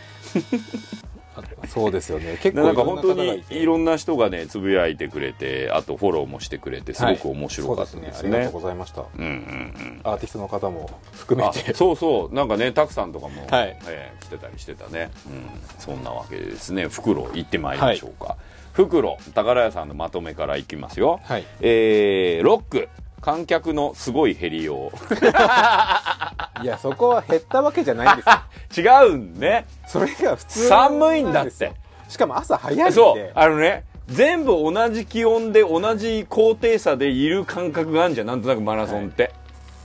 [1.62, 2.38] あそうですよね。
[2.42, 3.54] 結構なんか本当にて。
[3.54, 8.22] いろんな人がねつぶやいてくれてあとフォローもしてくれてすごく面白かったはいですね。
[8.22, 9.02] そうありがとうございました。
[9.02, 10.00] うんうんうん。
[10.04, 12.34] アーティストの方も含めあてそうそう。
[12.34, 13.76] なんかねたくさんとかも、はい。
[13.86, 15.48] えー来てたりしてたね、うん、
[15.78, 16.86] そんなわけでですね。
[16.88, 18.36] 袋行ってまいりましょうか、
[18.72, 21.44] 袋宝屋さんのまとめからいきますよ、はい。
[21.60, 22.88] えーロック
[23.20, 24.90] 観客のすごい減りよう。
[26.62, 28.42] いやそこは減ったわけじゃないんですよ
[28.76, 29.66] 違うんね。
[29.86, 31.72] それが普通寒いんだって。
[32.08, 32.90] しかも朝早いんで。
[32.92, 33.32] そう。
[33.34, 38.26] あのね全部同じ気温で同じ高低差でいる感覚があるじゃん。
[38.26, 39.32] なんとなくマラソンって、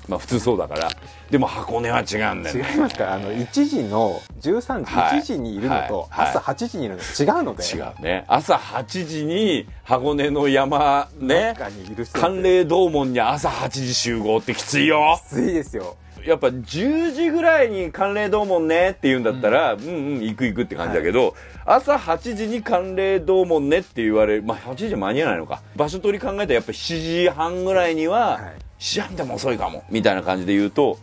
[0.07, 0.89] まあ普通そうだから。
[1.29, 2.71] でも箱根は違うんだよね。
[2.71, 3.03] 違いますか？
[3.05, 5.19] らあの1時の13時、はい。
[5.19, 6.27] 1時にいるのとはい。
[6.29, 8.25] 朝8時にいるのと違うので、違うね。
[8.27, 11.53] 朝8時に箱根の山ね。
[11.55, 15.19] 中にいる人寒冷洞門に朝8時集合ってきついよ。
[15.23, 21.35] きついですよやっぱ10時ぐらいに寒冷洞門ねって言うんだったら、うん、うん行く行くって感じだけど、
[21.65, 25.61] 朝8時に寒冷洞門ねって言われるまあ8時間に合わないのか。
[25.75, 28.41] 場所取り考えたらやっぱ7時半ぐらいには、はい。
[28.79, 30.97] 7時半でも遅いかもみたいな感じで言うと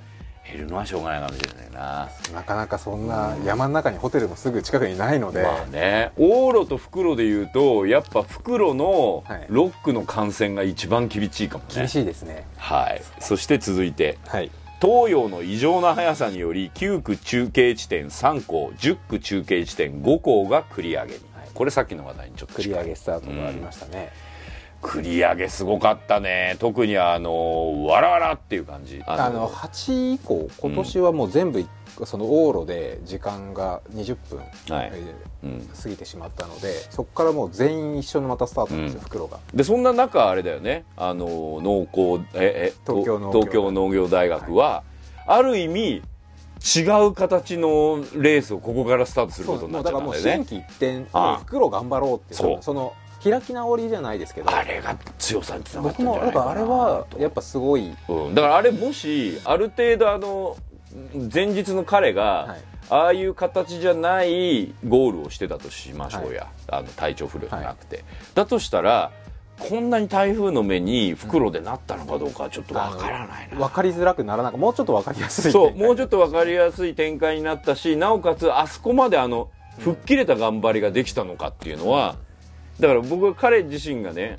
[0.44, 2.08] 減るのはしょうがないかもしれないな。
[2.34, 9.46] なかなかそんな山の中にホテルもすぐ近くにないので、まあね往路と復路で言うとやっぱ復路のはい。
[9.48, 12.44] ロックの感染が一番厳しいかもね、厳しいですね。
[12.56, 13.02] はい。
[13.20, 14.18] そして続いて。
[14.26, 14.50] はい
[14.82, 21.20] 東洋の異常な速さにより9区中継地点3校10区中継地点5校が繰り上げに、
[21.54, 24.10] これさっきの話題にちょっと繰り上げスタートがありましたね、
[24.82, 26.56] 繰り上げすごかったね。
[26.58, 29.00] 特にあのわらわらっていう感じ。
[29.06, 31.64] あの8以降今年はもう全部、
[32.04, 34.44] その往路で時間が20分、は
[34.84, 34.90] い。
[34.92, 35.68] えーうん。
[35.82, 39.04] 過ぎてしまったのでそこからもう全員一緒のまたスタートなんですよ、うん。
[39.04, 39.38] 袋が。
[39.54, 40.84] でそんな中あれだよね。
[40.96, 41.26] あの
[41.62, 44.84] 農工ええ東京農業東京農業大学は、
[45.26, 46.02] ある意味
[46.64, 52.58] 違う形のレースをここからスタートすることになっちゃだからもうんっただよね心機一転袋頑張ろうってそう。
[52.62, 57.92] その開き直りじゃないですけどあれが強さにつながった僕もんじゃないかなだからあれはやっぱすごい。
[58.08, 60.56] うん、だからあれもしある程度あの
[61.32, 62.64] 前日の彼が、はい。
[62.90, 69.12] ああいう形じゃないゴールをしてたとしましょうや、あの体調不良じゃなくて、だとしたら
[69.58, 82.16] こんなに台風の目に袋でなったのかどうかはちょっとわからないな、分かりづらくならなかもうちょっと分かりやすいそうもうちょっっと分かりやすい展開になったしなおかつあそこまであの吹っ切れた頑張りができたのかっていうのは、
[82.78, 84.36] だから僕は彼自身がね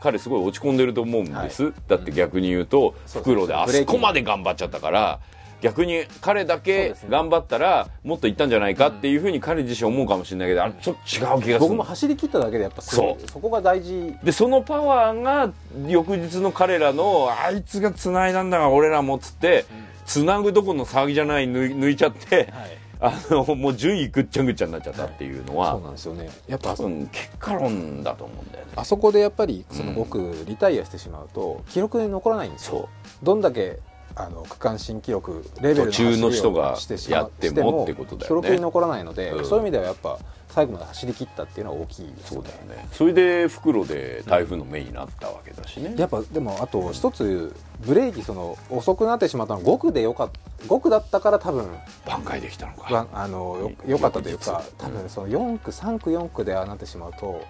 [0.00, 1.72] 彼すごい落ち込んでると思うんです、はい。
[1.88, 3.22] だって逆に言うと、そう。
[3.22, 5.20] 袋であそこまで頑張っちゃったから
[5.60, 11.58] 逆に彼だけ頑張ったらもっといったんじゃないかっていうふうに彼自身思うかもしれないけどあれちょっと違う気がする。
[11.60, 14.14] 僕も走り切っただけでやっぱそうそこが大事。
[14.22, 15.52] でそのパワーが
[15.86, 19.64] 翌日の彼らのあいつが繋いだんだが俺らもっつって、
[20.06, 22.52] 繋ぐどころの騒ぎじゃない抜い抜いちゃって、
[23.00, 26.30] あのもう順位ぐっちゃぐっちゃになっちゃったっていうのは、そうなんですよね。
[26.46, 28.72] やっぱ多分結果論だと思うんだよね。
[28.76, 29.94] あそこでやっぱりそのうん。
[29.96, 32.72] 僕リタイアしてしまうと記録に残らないんですよ。
[32.72, 32.88] そう。
[33.22, 33.78] どんだけ
[34.18, 39.44] あの区間新記録レベルの途中の人が走りをしてしまやっても記録に残らないので、うん。
[39.44, 42.88] そういう意味ではやっぱ最後まで走り切ったっていうのは大きいですそうだよね。
[42.92, 51.68] それで袋で台風の目になったわけだしね、やっぱでもあと一つブレーキその遅くなってしまったのは5区でよかった5区だったから多分
[52.06, 52.92] 挽回できたのか。
[52.92, 57.44] わあのよよかったというか多分その4区3区4区でああなってしまうと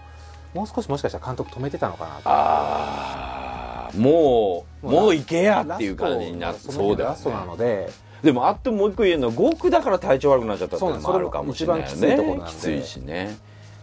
[0.55, 2.23] もう少しもしかしたら監督止めてたのかなと。
[2.27, 7.91] ああもうもうもう行けやっていう感じになっラストそうだよラストなねので。
[8.23, 13.37] でもあってもう一個言えるのは5区だから体調悪くなっちゃったっていうのもあるかもしれないよねなんできついしね。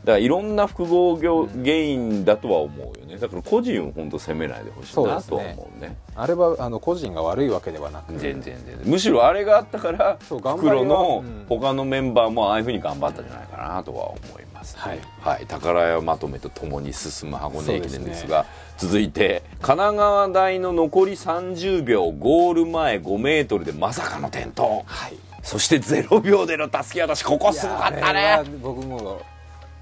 [0.03, 3.17] だからいろんな複合業原因だとは思うよね。
[3.17, 5.97] だから個人を本当責めないでほしいなとは思うね。
[6.15, 8.13] あれはあの個人が悪いわけではなく。
[8.13, 8.79] 全然全然。
[8.85, 11.45] むしろあれがあったから袋のうん。
[11.49, 14.99] 他のメンバーもああいうふうに頑張ったんじゃないかなとは思います、はい。
[15.21, 18.45] はい、宝屋まとめとともに進む箱根駅伝ですが
[18.77, 24.63] 続いて神奈川大の残り30秒ゴール前5メートルでまさかの転倒。
[24.85, 25.15] はい。
[25.43, 27.23] そして0秒でのたすき渡し。
[27.23, 28.43] ここすごかったね。
[28.61, 29.21] 僕も。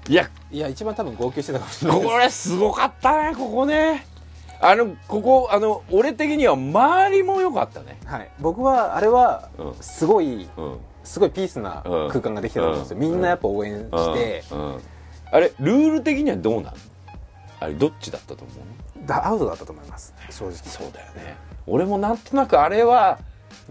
[0.08, 0.28] いや。
[0.50, 2.02] いや一番多分号泣してたかもしれない。
[2.04, 4.06] これすごかったねここね。
[4.60, 7.98] あのここあの俺的には周りも良かったね。
[8.04, 9.74] はい、僕はあれはうん。
[9.80, 12.08] すごい、うんすごいピースなうん。
[12.08, 13.02] 空間ができてたと思うんですよ、うん。
[13.02, 14.42] みんなやっぱ応援して、
[15.30, 16.74] あれルール的にはどうなん？
[17.60, 19.06] あれどっちだったと思う？
[19.06, 20.14] だアウトだったと思います。
[20.30, 20.52] 正直。
[20.54, 21.36] そうだよね。
[21.66, 23.18] 俺もなんとなくあれは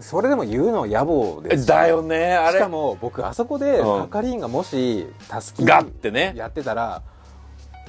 [0.00, 1.04] それでも言うのは野
[1.40, 1.64] 暮です。
[1.64, 2.58] しだよねあれ。
[2.58, 4.08] しかも僕あそこでうん。
[4.08, 6.32] 係員がもしたすきガッてね。
[6.36, 7.02] やってたら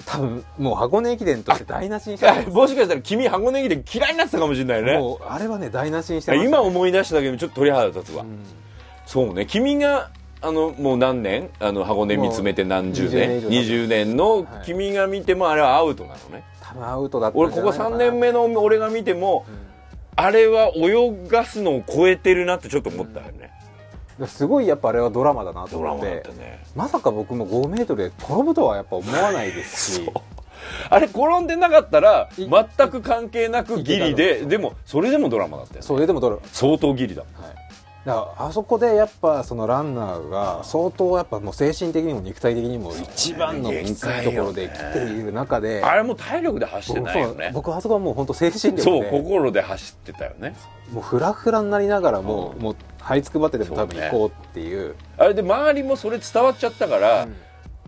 [0.05, 4.97] 多分もう箱根駅伝として台無しにして もしかしたら君箱根駅伝嫌いになってたかもしれないね。
[4.97, 6.47] もうあれはね台無しにしてました。
[6.47, 8.39] 今思い出しただけでちょっと鳥肌立つわ、うん
[9.05, 9.45] そうね。
[9.45, 10.09] 君が
[10.41, 11.49] あのもう何年？
[11.59, 13.41] あの箱根見つめて何十年？
[13.41, 14.45] もう20 20年のはい。
[14.65, 16.43] 君が見てもあれはアウトなのね。
[16.61, 18.07] 多分アウトだったん俺ここじゃないのかな。
[18.07, 19.45] 3年目の俺が見ても、
[20.15, 23.51] あれは泳がすのを超えてるなってちょっと思ったよね、
[24.27, 26.23] すごいやっぱあれはドラマだなと思って。
[26.37, 26.63] ね。
[26.75, 30.11] まさか僕も5メートルで転ぶとはやっぱ思わないですし。
[30.89, 35.85] あれ転んでなかったらい全く関係なくギリででもそれでもドラマだったよね。
[35.85, 37.64] それでもドラ相当ギリだはい、
[38.05, 47.51] だからあそこでやっぱそのランナーが相当やっぱもう精神的にも肉体的にも一番の限きつい界よねところで来ている中であれも体力で走って僕そうないよね。
[47.51, 50.55] 僕あそこはもう本当精神力そうで心で走ってたよね。
[50.91, 52.61] もうフラフラになりながらも、うん。
[52.61, 54.95] もう這いつくばってでも多分行こうっていう。
[55.17, 57.27] あれで周りもそれ伝わっちゃったから、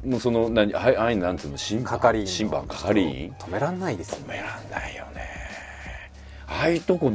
[0.04, 2.32] もうその何はいはいなんつうの審判係員の。
[2.32, 3.36] 審判係員。
[3.38, 5.28] 止めらんないですよ止めらんないよね。
[6.48, 7.12] ああいうとこ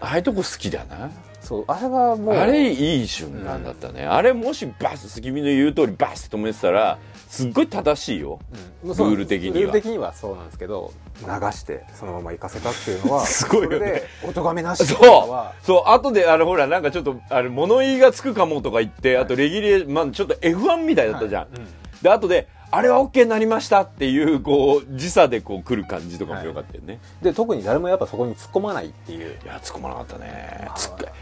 [0.00, 1.10] ああいうとこ好きだな
[1.44, 2.34] そうあれはもう。
[2.34, 8.38] あれいい瞬間だったね、あれもしバス君の言う通りバス止めてたらすっごい正しいよ、
[8.82, 8.88] うん。
[8.88, 9.54] ルール的には。
[9.54, 14.02] ルール的にはそうなんですけど流してそのまま行かせたっていうのは すごいよね。
[14.22, 15.52] お咎めなしそうは。
[15.62, 15.82] そう。
[15.90, 21.66] 後であれほらなんかちょっとあれ物言いがつくかもとか言って、あとレギュレー、まあ、ちょっと F1 みたいだったじゃん、はいうん。
[22.02, 29.30] で後であれは OK になりましたっていうこう時差でこう来る感じとかもよかったよね、で特に誰もやっぱそこに突っ込まないっていう。
[29.44, 30.68] いや突っ込まなかったね。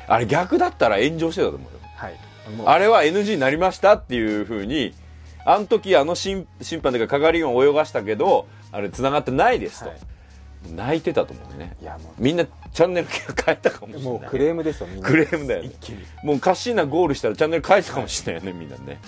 [0.08, 1.78] あれ逆だったら炎上してたと思うよ。
[1.96, 2.14] はい。
[2.64, 4.94] あれは NG になりましたっていうふうに
[5.44, 9.98] あの時あの審審判というか係員を泳がしたけどあれ繋がってないですと、はい。
[10.74, 11.76] 泣いてたと思うね。
[11.82, 14.02] いやもみんなチャンネル変えたかもしれない。
[14.02, 15.08] うもうクレームですよみんな。
[15.08, 15.68] クレームだよね。
[15.68, 16.04] 一気に。
[16.22, 19.00] もうカッシーナゴールしたらチャンネル変えたかもしれないよね、みんなね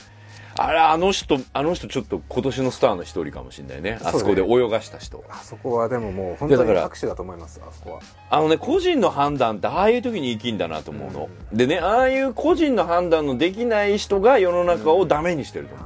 [0.57, 3.99] あれあの人あの人ちょっと今年のスターの一人かもしれないね。
[4.05, 5.25] あそこで泳がした人。
[5.29, 8.01] あそこはでももう本いやだから当に拍手だと思いますあそこは。
[8.31, 15.85] あのね個人の判断ってああいう時に生きんだなと思うの、でねああいう個人の判断のできない人が世の中をダメにしてると思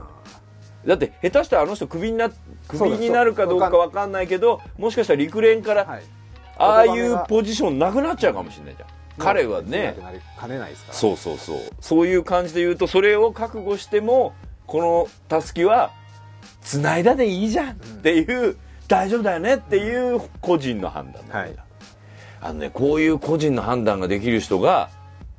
[0.85, 2.31] う、だって下手したらあの人クビにな
[2.68, 6.02] クビになるかどうかわかんないけどもしかしたら陸連からはい。
[6.61, 8.88] ああいうポジションなくなっちゃうかもしれないじゃん。
[9.16, 9.96] 彼はね。
[10.90, 11.59] そうそうそう。
[11.81, 14.33] そういう感じで言うとそれを覚悟しても
[14.68, 15.92] このたすきは
[16.61, 21.57] 繋いだでいいじゃんっていう、大丈夫だよねっていう個人の判断なんだ、はい。
[22.40, 24.90] あのねこういう個人の判断ができる人が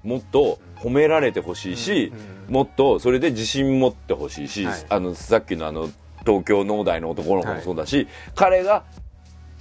[0.04, 2.12] もっと褒められてほしいし、
[2.50, 4.86] もっとそれで自信持ってほしいし、はい。
[4.90, 5.90] あのさっきのあの
[6.26, 8.84] 東京農大の男の子もそうだし、彼が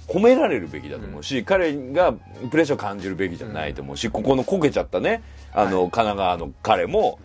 [0.07, 5.21] 褒められるべきだと思うし、彼がプレッシャーを感じるべきじゃないと思うし、ここのこけちゃったね
[5.53, 7.19] あの、神奈川の彼も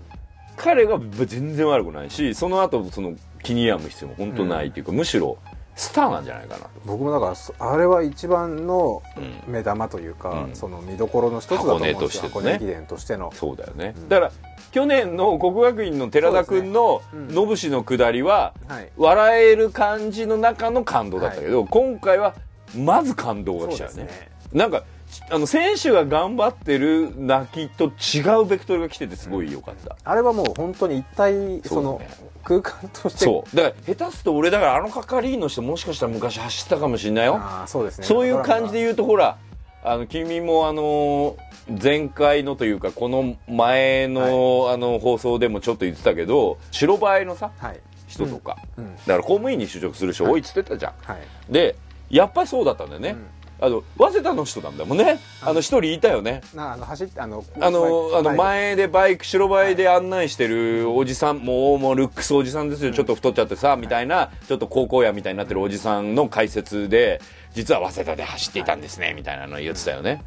[0.56, 5.38] 彼が全然悪くないしその後その気に病む必要も本当ないっていうか、むしろ
[5.76, 6.70] スターなんじゃないかなと。
[6.84, 9.52] 僕もだからそあれは一番のうん。
[9.52, 10.54] 目玉というか、うん。
[10.54, 11.98] その見どころの一つだと思うんですよ。
[11.98, 12.28] 箱根としてね。
[12.28, 13.32] 箱根駅伝としての。
[13.34, 14.32] そうだよね、だから
[14.70, 18.90] 去年の国学院の寺田君の野伏の下りは、はい。
[18.96, 22.34] 笑える感じの中の感動だったけど、今回は
[22.76, 24.04] まず感動が来ちゃうね。
[24.04, 24.30] ね。
[24.52, 24.84] なんか
[25.30, 32.00] あの選手が頑張ってる泣きと違うベクトルが来ててすごい良かった、あれはもう本当に一体その
[32.42, 33.56] 空間としてそう。
[33.56, 37.36] だから下手すると俺だからあの係員の人もしかしたら昔走ってたかもしれないよ。
[37.36, 38.06] ああそうですね。
[38.06, 39.38] そういう感じで言うとほら
[39.82, 41.36] あの君もあの
[41.82, 47.80] 前回のというかこの前の,、あの放送でもちょっと言ってたけど白バイのさはい。
[48.06, 48.94] 人とか、うん。
[48.96, 51.18] だから公務員に就職する人多いっつってたじゃん、はい。
[51.50, 51.76] で
[52.10, 53.26] やっぱりそうだったんだよね、うん
[53.60, 55.20] あの早稲田の人なんだもんね。
[55.42, 56.42] あの一人いたよね。
[56.54, 62.92] なあの走ってあのあのあの前前でバイク白バイで案内してるおじさんもうもうルックスおじさんですよ。
[62.92, 67.20] ちょっと太っちゃってさみたいなちょっと高校やみたいになってるおじさんの解説で
[67.54, 70.22] 実は早稲田で走っていたんですねみたいなの言ってたよね。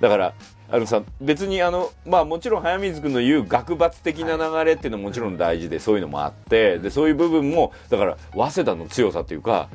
[0.00, 0.34] だから
[0.68, 9.68] あのさ別にあのまあもちろん早水君の言う学閥的な流れっていうのももちろん大事でそういうのもあってでそういう部分もだから早稲田の強さというか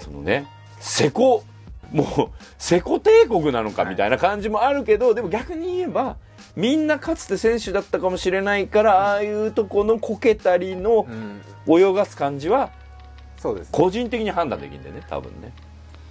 [0.00, 0.46] そのね
[0.80, 1.40] 瀬古
[1.92, 6.16] もう瀬古帝国なのかみたいな感じもあるけど、でも逆に言えば
[6.56, 11.40] みんなかつて選手だったかもしれないからああいうとこのこけたりのうん。
[11.70, 12.70] 泳がす感じは
[13.36, 15.52] そうです個人的に判断できるんだよね多分ね。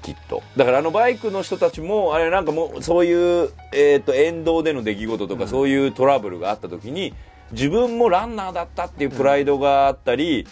[0.03, 0.43] きっと。
[0.55, 7.15] だからあのバイクの人たちもあれなんかもうそういう、えー、と沿道での出来事とか、そういうトラブルがあった時に
[7.51, 10.45] 自分もランナーだったっていうプライドがあったり、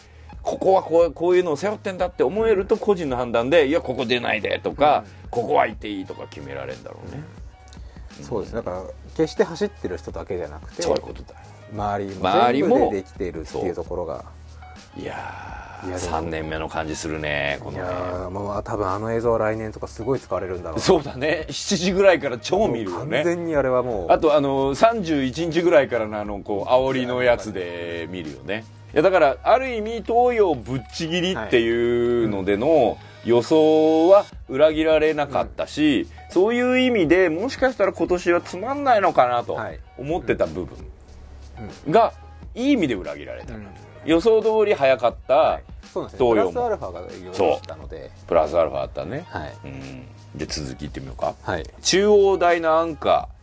[0.45, 7.23] ここはこうこういうのを背負ってんだって思えると個人の判断でいやここ出ないでとか、ここは行っていいとか決められるんだろうね、
[8.21, 8.83] そうですだから
[9.17, 11.39] 決して走ってる人だけじゃなくてそういうことだよ。
[11.73, 14.23] 周りも周りも全部でできているっていうところが
[14.97, 20.81] いやーいやでも3年目の感じするねこいやのねーもう多分あの映像は来年とかすごい使われるんだろうな。
[20.81, 21.47] そうだね。
[21.49, 23.23] 7時ぐらいから超見るよね。
[23.23, 28.63] 完全にあれはもうあとあの31日ぐらいからのあのこう煽りのやつで見るよね。
[28.84, 39.79] いやだからある意味東洋ぶっちぎりっていうのでの予想は裏切られなかったし、そういう意味でもしかしたら今年はつまんないのかなとはい。
[39.97, 40.77] 思ってた部分
[41.89, 42.13] が
[42.53, 43.67] いい意味で裏切られた、うん。
[44.05, 45.63] 予想通り早かった、はい。
[45.91, 46.59] そうなんですねプ東洋も。
[46.61, 48.11] ラスアルファがいろいろしたので。
[48.27, 49.53] プラスアルファあったね、はい。
[49.65, 51.35] うん、で続きいってみようか。
[51.41, 51.65] はい。
[51.81, 53.34] 中央大のアンカー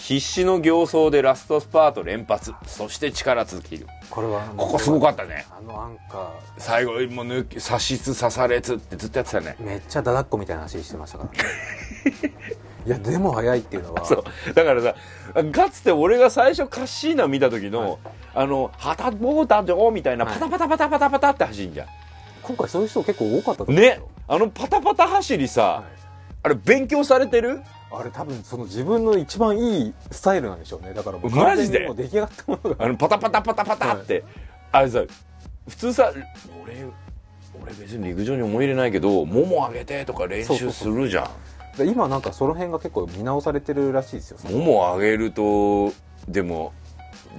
[0.00, 2.54] 必死の形相でラストスパート連発。
[2.66, 3.76] そして力尽き。
[3.76, 5.44] るこれはここすごかったね。
[5.50, 9.56] あのアンカ最後もう抜き差しつ刺されつってずっとやってたね。
[9.60, 11.30] ーめっちゃダダっ子みたいな走りしてましたから。
[11.30, 12.34] ね
[12.86, 14.06] いやでも速いっていうのは。
[14.06, 14.54] そう。
[14.54, 14.94] だからさ
[15.52, 17.98] かつて俺が最初カッシーナ見た時の、
[18.34, 20.34] あの「ハタボータジョー」みたいなはい。
[20.34, 21.86] パタパタパタパタパタって走るんじゃ
[22.42, 24.00] 今回そういう人結構多かったね。
[24.26, 25.84] あのパタパタ走りさ、はい。
[26.42, 27.60] あれ勉強されてる？
[27.92, 30.94] あれ多分その自分の一番いいスタイルなんでしょうね。
[30.94, 31.92] だからもうマジで？
[31.94, 32.84] 出来上がったものが。
[32.84, 34.24] あのパタパタパタパタって、
[34.70, 35.02] あれさ
[35.68, 36.12] 普通さ
[36.62, 36.84] 俺
[37.62, 41.76] 俺別に陸上に思い入れないけどもも上げてとか練習するじゃん。
[41.76, 44.38] で今なんかその辺が結構見直されてるらしいですよ。
[44.50, 45.92] もも上げると
[46.28, 46.72] でも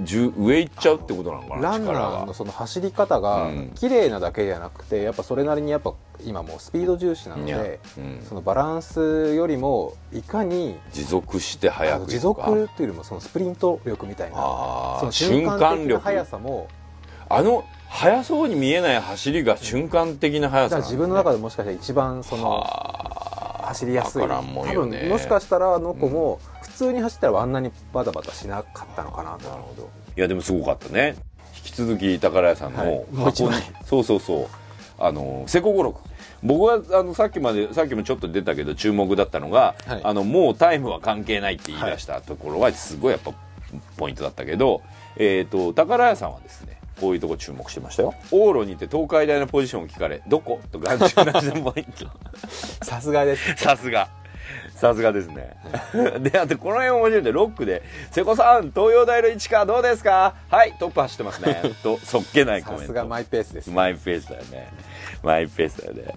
[0.06, 3.72] 上行っちゃうってことなのかなランナーのその走り方がうん。
[3.76, 5.93] 綺麗なだけじゃなくてやっぱそれなりにやっぱ
[6.26, 8.22] 今もうスピード重視なのでうん。
[8.28, 14.36] そのバランスよりもいかに持続してあ速くの持続というよりもそのスプリント力みたいな。
[14.36, 16.67] その瞬瞬間的な速さも。
[17.30, 20.82] あの速そうに見えない走りが瞬間的な速さね。
[20.82, 24.22] 自分の中でもしかしたら一番そのはあ走りやすい。
[24.22, 29.49] わからんもん多分もしかしたらあの子も普通に走ったらあんなにバタバタしなかったのかなと。
[29.49, 29.89] なるほど。
[30.17, 31.15] いやでもすごかったね。
[31.57, 33.05] 引き続き宝屋さんのはい。
[33.86, 34.47] そうそうそう。
[34.99, 36.11] あの瀬古五郎君
[36.44, 43.32] 僕はあのさっきまでさっきもちょっと出たけど注目だったのが、はいあのもうタイムは関係ないって言い出したところはすごいやっぱ
[43.98, 44.82] ポイントだったけど、
[45.18, 52.10] えー、と宝屋さんはですねこういうとこ注目してましたよ往路にて東海大のポジションを聞かれどこと眼中なしのポイント
[52.84, 54.10] さすがですさすが。
[54.76, 55.56] さすがですね。
[56.22, 60.34] で、あとこの辺面白いんで、ロックで、瀬古さん、東洋大の市川どうですか？
[60.50, 61.62] はい、トップ走ってますね。
[61.84, 62.82] と、そっけないコメント。
[62.82, 64.74] さすがマイペースですマイペースだよね。
[65.24, 66.15] マイペースだよね。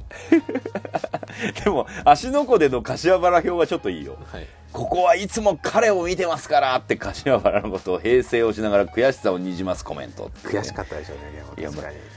[1.65, 4.17] でも、足の湖での柏原表はちょっといいよ。
[4.33, 4.47] はい。
[4.73, 10.33] ここはいつも彼を見てますからって柏原のことを平成をしながら悔しさをにじますコメント。
[10.43, 11.77] 悔しかったでしょうねいやで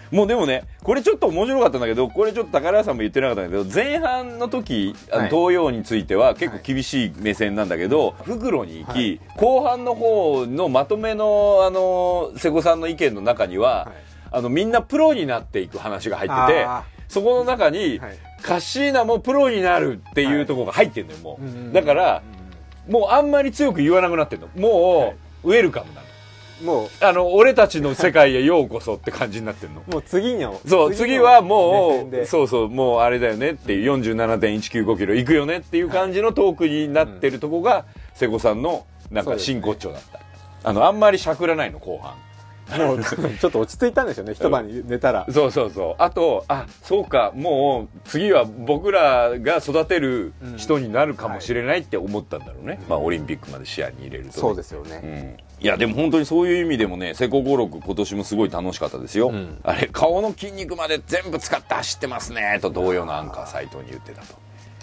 [0.10, 4.96] もうでもね、これちょっと面白かったんだけど、これちょっと宝屋さんも言ってなかったんだけど、前半の時、
[5.30, 18.18] 東洋については結構厳しい目線なんだけど、袋に行き、後半の方のまとめの、あの、瀬古さんの意見の中には、はいあの、みんなプロになっていく話が入っててあ、そこの中に、はい。
[18.42, 21.44] カッシーナもプロになるっていうところが入ってんのよ、もう。
[21.44, 22.22] うんうんうんだから、
[22.88, 24.48] もうあんまり強く言わなくなってんの。
[24.56, 26.08] もう、ウェルカムなの。
[26.64, 26.90] もう。
[27.02, 29.82] あの俺たちの世界へようこそって感じになってんの。
[29.92, 40.20] もう次のそう次はもうそうそうもうあれだよねっていう47.195キロ行くよねっていう感じのトークになってるとこが瀬古さんのなんか真骨頂だった、
[40.64, 42.14] あのあんまりしゃくらないの後半
[42.76, 45.26] もうちょっと落ち着いたんでしょうね一晩に寝たら。
[45.32, 45.96] そうそうそう。
[45.98, 55.64] あとあそうかもう次は僕らが育てる人になるかもしれないって思ったんだろうね、まあオリンピックまで視野に入れるとね、そうですよね、うん。
[55.64, 59.60] いやでも本当にそういう意味でもね瀬古五六今年もすごい楽しかったですよ、ん。
[59.64, 64.36] あれ顔の筋肉まで全部使って走ってますねと同様のアンカー斎藤に言ってたと。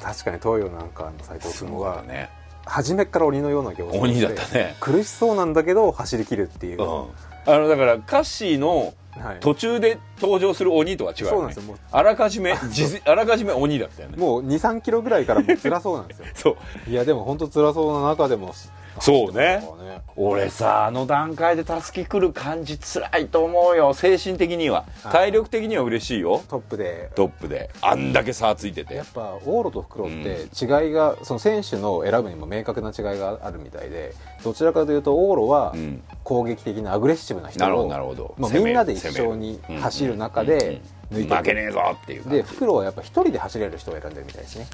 [0.02, 2.30] 確かに東洋なんかの斎藤君はね。
[2.66, 4.74] 初めから鬼のような行鬼だったね。
[4.80, 7.06] 苦しそうなんだけど走り切るっていう、うん
[7.46, 9.36] あのだからカッシーのはい。
[9.38, 11.30] 途中で登場する鬼とは違うよね。
[11.30, 11.62] そうなんですよ。
[11.62, 12.50] もうあらかじめ
[13.06, 14.16] あらかじめ鬼だったよね。
[14.16, 16.26] もう2 3キロぐらいからもう辛そうなんですよ。
[16.34, 16.56] そ
[16.88, 16.90] う。
[16.90, 18.52] いやでも本当辛そうな中でも
[19.00, 19.62] そうね。
[19.84, 20.02] ね。
[20.16, 23.94] 俺さあの段階でたすき来る感じ辛いと思うよ。
[23.94, 24.84] 精神的には。
[25.02, 25.12] はい。
[25.12, 26.42] 体力的には嬉しいよ。
[26.48, 27.10] トップで。
[27.14, 27.70] トップで。
[27.80, 28.94] あんだけ差ついてて。
[28.94, 36.02] やっぱ往路と袋って違いが、その選手の選ぶにも明確な違いがあるみたいでどちらかというと往路はうん。
[36.22, 38.34] 攻撃的なアグレッシブな人なるほどをなるほど。
[38.38, 40.80] まあ、みんなで一緒に走る中で
[41.12, 44.66] 抜いて負けねえぞっていうで袋はやっぱ一人で走れる人を選んでるみたいですね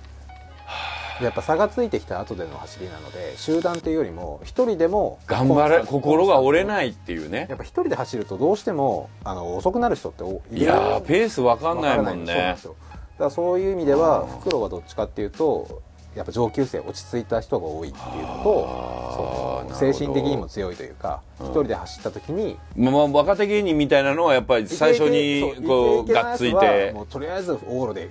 [1.22, 7.46] やっぱ差がついてきた後での走りなので集団というよりも一人でも頑張れ心が折れないっていうね。
[7.48, 15.82] やっぱ一人で走るとどうしてもあの遅くなる人っておいやーペースわかんないもんわからそうだからそういう意味では袋はどっちかっていうと
[16.16, 26.92] やっぱ上級生落ち着いた人が多いっていうのと精神的にも強いというか一人で走った時にまあまあ若手芸人みたいなのはやっぱり最初にこうがっついて。
[26.92, 28.08] もうとりあえず往路で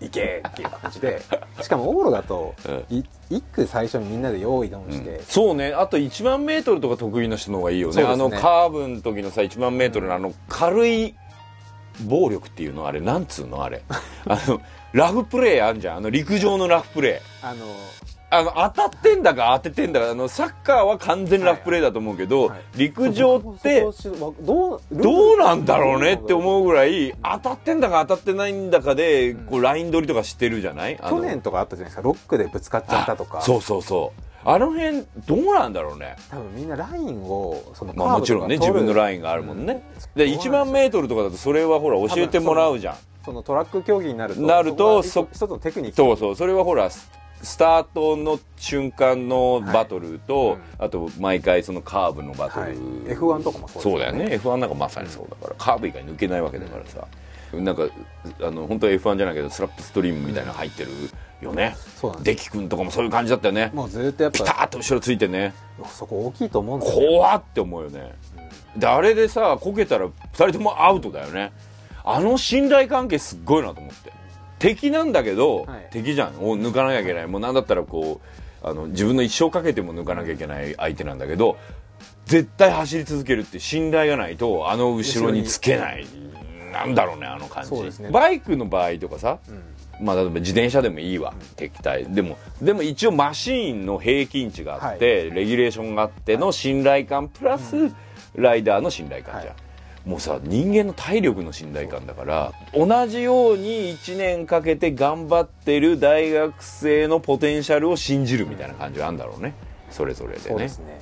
[0.00, 1.20] 行けっていう感じで。
[1.60, 2.98] しかも往路だとうん。
[2.98, 5.72] い一区最初にみんなで用意ドンして、そうね。
[5.72, 8.02] あと1万メートルとか得意な人の方がいいよね。
[8.02, 8.08] ね。
[8.08, 11.14] あのカーブの時のさ1万メートルのあの軽い
[12.04, 13.82] 暴力っていうのあれなんつうのあれ。
[14.26, 14.60] あの
[14.92, 15.96] ラフプレーあんじゃん。
[15.98, 17.48] あの陸上のラフプレー。
[17.48, 17.66] あの
[18.30, 23.80] あの当たってんだか当ててんだかあのサッカーは完全ラフプレーだと思うけど、はい陸上って
[24.42, 30.98] どうどうなんだろうねって思うぐらい当たってんだか当たってないんだかでこうライン取りとかしてるじゃない？
[30.98, 32.02] 去年とかあったじゃないですか。
[32.02, 33.40] ロックでぶつかっちゃったとか。
[33.40, 34.20] そうそうそう。
[34.44, 36.16] あの辺どうなんだろうね？
[36.30, 39.82] 多分みんなラインをそのまあもちろんね自分のラインがあるもんね、
[40.14, 42.96] で1万メートルとかだとそれはほら教えてもらうじゃん。
[43.24, 46.88] そのトラック競技になるとなるとそ一つのテクニックそうそうそれはほら
[47.42, 52.76] ススタートの瞬間のバトルと、はいあと毎回そのカーブのバトル、はい。
[53.16, 54.24] F1 とかもそうですそうだよね。
[54.36, 57.04] F1 なんかまさにそうだから、カーブ以外抜けないわけだからさ、
[57.52, 57.88] なんか
[58.40, 60.90] あの本当は F1 じゃないけどスラップストリームみたいなの入ってる
[61.40, 63.72] よね、そうなんデキ君とかもそういう感じだったよね。
[63.74, 65.52] もうずっとやっピタぱッと後ろついてね。
[65.86, 67.08] そこ大きいと思うんですよ。
[67.08, 68.14] 怖って思うよね、
[68.76, 71.52] であれでさこけたら2人ともアウトだよね。
[72.04, 74.12] あの信頼関係すっごいなと思って
[74.58, 75.88] 敵なんだけど、はい。
[75.90, 76.34] 敵じゃん。
[76.36, 77.26] を抜かなきゃいけない。
[77.26, 78.20] もうなんだったらこ
[78.62, 81.56] うあの自分の一生かけても抜かなきゃいけない相手なんだけど
[82.26, 86.06] 絶対走り続けるって信頼がないとあの後ろにつけない。
[86.72, 88.10] なんだろうねあの感じ、ね。
[88.10, 90.04] バイクの場合とかさ、うん。
[90.04, 92.06] まあ、例えば自転車でもいいわ、敵対。
[92.06, 97.90] でもでも一応マシーンの平均値があって、レギュレーションがあっての信頼感プラス、
[98.36, 99.60] ライダーの信頼感じゃん、は
[100.08, 109.52] もうさ人間の体力の信頼感だから同じように1年かけて頑張ってる大学生のポテンシャルを信じるみたいな感じがあるんだろうね。
[109.90, 110.44] それぞれでね。
[110.48, 110.98] そうですね。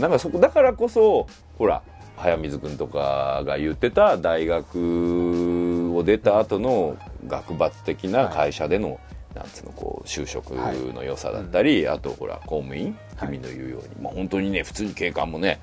[0.00, 1.26] なんかそこだからこそ
[1.58, 1.82] ほら
[2.16, 8.98] 早水君とかが言ってた大学を出た後の学閥的な会社での、
[9.34, 12.96] なんつうのこう就職の良さだったり、あとほら公務員？
[13.16, 13.28] はい。
[13.28, 15.60] 君の言うように、まあ、本当にね普通に警官もね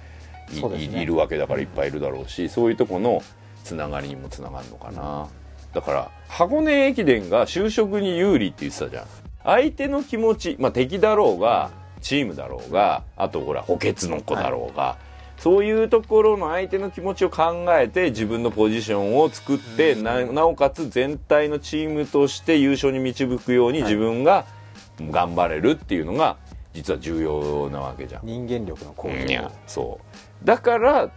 [0.52, 1.00] いね。
[1.00, 3.22] いいるわけだからいっぱいいるだろうしそういうとこの
[3.64, 5.28] つながりにもつながるのかな、
[5.74, 9.06] だから箱根駅伝が就職に有利って言ってたじゃん。
[9.44, 11.72] 相手の気持ち、まあ、敵だろうが
[12.02, 14.98] チームだろうがあとほら補欠の子だろうが、
[15.38, 24.46] そういうところの相手の気持ちを考えて自分のポジションを作って、ななおかつ全体のチームとして優勝に導くように自分が
[25.00, 26.38] 頑張れるっていうのが
[26.78, 28.22] 実は重要なわけじゃん。
[28.24, 29.52] 人間力の向上。
[29.66, 30.00] そ
[30.44, 30.46] う。
[30.46, 31.10] だから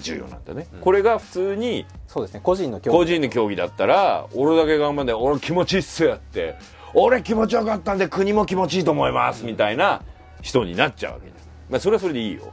[0.00, 2.40] 重要なんだね、これが普通にそうですね。
[2.40, 6.54] 個人の競個人の競技だったら俺だけ頑張って俺気持ちいいっすよって。
[6.94, 10.02] 俺気持ちよかったんで国も気持ちいいと思いますみたいな
[10.40, 11.38] 人になっちゃうわけじゃん、
[11.68, 12.52] まあ、それはそれでいいよ、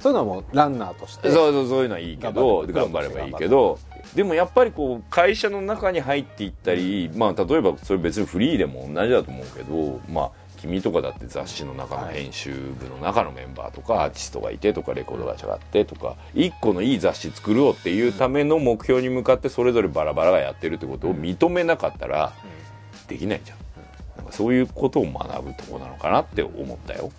[0.00, 1.30] そういうのはもうランナーとして。
[1.30, 3.78] そうそうそういうのはいいけど頑頑張張ればればいいけど。
[4.14, 10.30] でもやっぱりこう会社の中に入っていったり、まあ例えばそれ別にフリーでも同じだと思うけどまあ
[10.64, 22.32] 君とかだって雑誌の中の編集部の中のメンバーとかアーティストがいてとかレコード会社があってとか一個のいい雑誌作ろうっていうための目標に向かってそれぞれバラバラがやってるってことを認めなかったら
[23.08, 23.58] できないじゃん。
[24.16, 27.12] なんかそういうことを学ぶとこなのかなって思ったよ。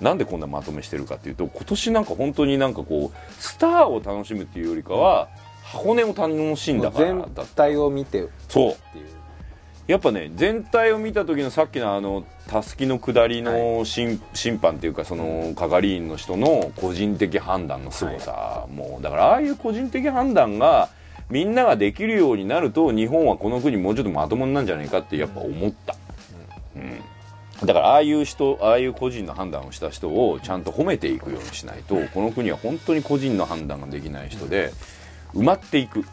[0.00, 5.28] なんでこんなまとめしてるかっていうと今年なんか本当になんかこうスターを楽しむっていうよりかは
[5.62, 7.44] 箱根を楽しんだから全だった。
[7.44, 9.06] 体を見てっそうていう
[9.86, 20.88] やっぱね全体を見た時のさっきのあのたすきの下りの審,、審判っていうかその係員の人の個人的判断の凄さ、もうだからああいう個人的判断が
[21.30, 25.96] みんなができるようになると日本はこの国もうちょっとまともになんじゃないかってやっぱ思った、
[26.76, 34.72] うん、だからああいう人ああいう個人の判断をした人をちゃんと褒めていくようにしないとこの国は本当に個人の判断ができない人で
[35.34, 36.04] 埋まっていく、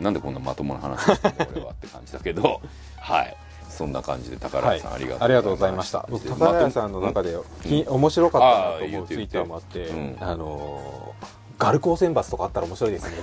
[0.00, 2.60] なんでこんなまともな話をしてんだ俺はって感じだけど
[2.98, 3.36] はい。
[3.68, 6.06] そんな感じで宝はい井さん、ありがありがとうございまました。
[6.08, 10.16] 僕で宝屋さんの中で、き面白かったなと思うツイッターもあって、うん。
[10.20, 13.16] あのーガル高選抜とかあったら面白いですね。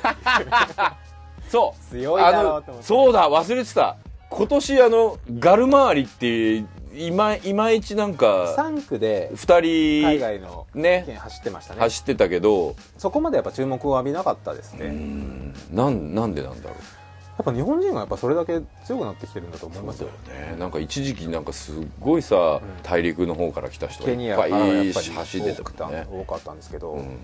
[1.49, 1.83] そう。
[1.91, 2.87] 強いだろうと思って。
[2.87, 3.97] そうだ忘れてた。
[4.29, 6.63] 今年あのガル回りって
[6.95, 11.79] いまいまいちなんか3区で2海人外のね県走ってましたね。
[11.79, 12.75] 走ってたけど。
[12.97, 15.53] そこまでやっぱ注目を浴びなかったですね、うやん。
[15.71, 17.01] なんなんでなんだろう。
[17.41, 20.09] っぱ日本人がやっぱそれだけ強くなってきてるんだと思いますよ。
[20.27, 20.55] ね。
[20.57, 26.07] なんか一時期なんかすっごいさ、大陸の方から来た人がいっぱからやっぱりい走ってたね。
[26.09, 27.17] 多かったんですけど、うん。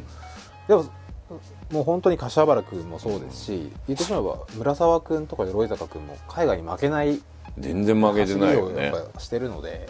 [0.67, 0.85] でも
[1.71, 7.21] もう本当に柏原君もそうですし、言ってしまえば村沢君とか鎧坂君も海外に負けない
[7.57, 8.93] 全然負けてないよね。
[9.17, 9.87] してるので、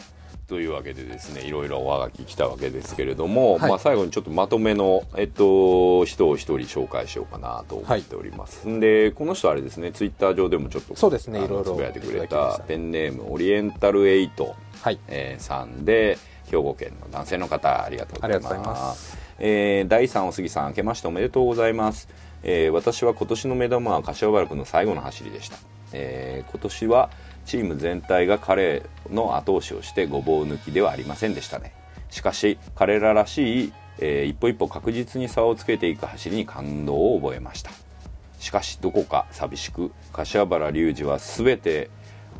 [0.48, 3.70] というわけでですねいろいろおはがき来たわけですけれども、はい。
[3.70, 15.00] まあ、最後にちょっとまとめの、えっと、人を一人紹介しようかなと思っております、んでこの人あれですねツイッター上でもちょっとそうですねいろいろつぶやいてくれいたペンネームオリエンタルエイト、はい。
[15.08, 16.18] えーさんで
[16.50, 22.10] 兵庫県の男性の方ありがとうございますえー第3お杉さん明けましておめでとうございます、
[22.44, 25.58] えー私は今年の目玉は柏原君の最後の走りでした、
[25.94, 27.10] えー今年は
[27.46, 31.74] チーム全体が彼の後押しをしてごぼう抜きではありませんでしたね。
[32.10, 37.72] しかし彼ららしい、えー一歩一歩確実に差をつけていく走りに感動を覚えました。
[38.40, 41.90] しかしどこか寂しく柏原隆二は全て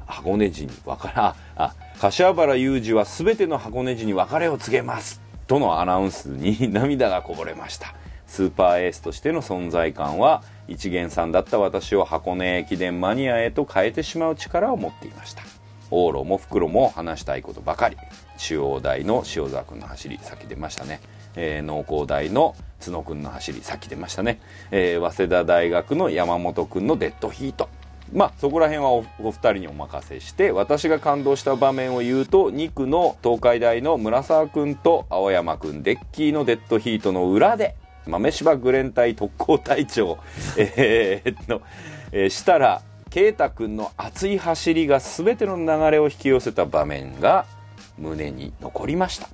[0.06, 5.27] 箱根路に別れああ柏原雄二は全ての箱根路に別れを告げます。
[5.48, 7.94] とのアナウンスに 涙がこぼれました。
[8.28, 15.44] スーパーエースとしての存在感は一元さんだった私を箱根駅伝マニアへと変えてしまう力を持っていました。
[15.90, 17.96] 往路も袋も話したいことばかり。
[18.38, 21.00] 中央大の塩沢君の走りさっき出ましたね、
[21.36, 24.40] えー農工大の角君の走りさっき出ましたね、
[24.70, 27.70] えー早稲田大学の山本君のデッドヒート。
[28.14, 40.18] まあそこら辺はお二人にお任せして私が感動した場面を言うと2区の東海大の村沢君と青山君デッキーのデッドヒートの裏で豆柴グレン隊特攻隊長
[40.58, 41.62] えーの、
[42.12, 47.46] えー設楽啓太君の熱い走りが全ての流れを引き寄せた場面が
[47.98, 49.30] 胸に残りました、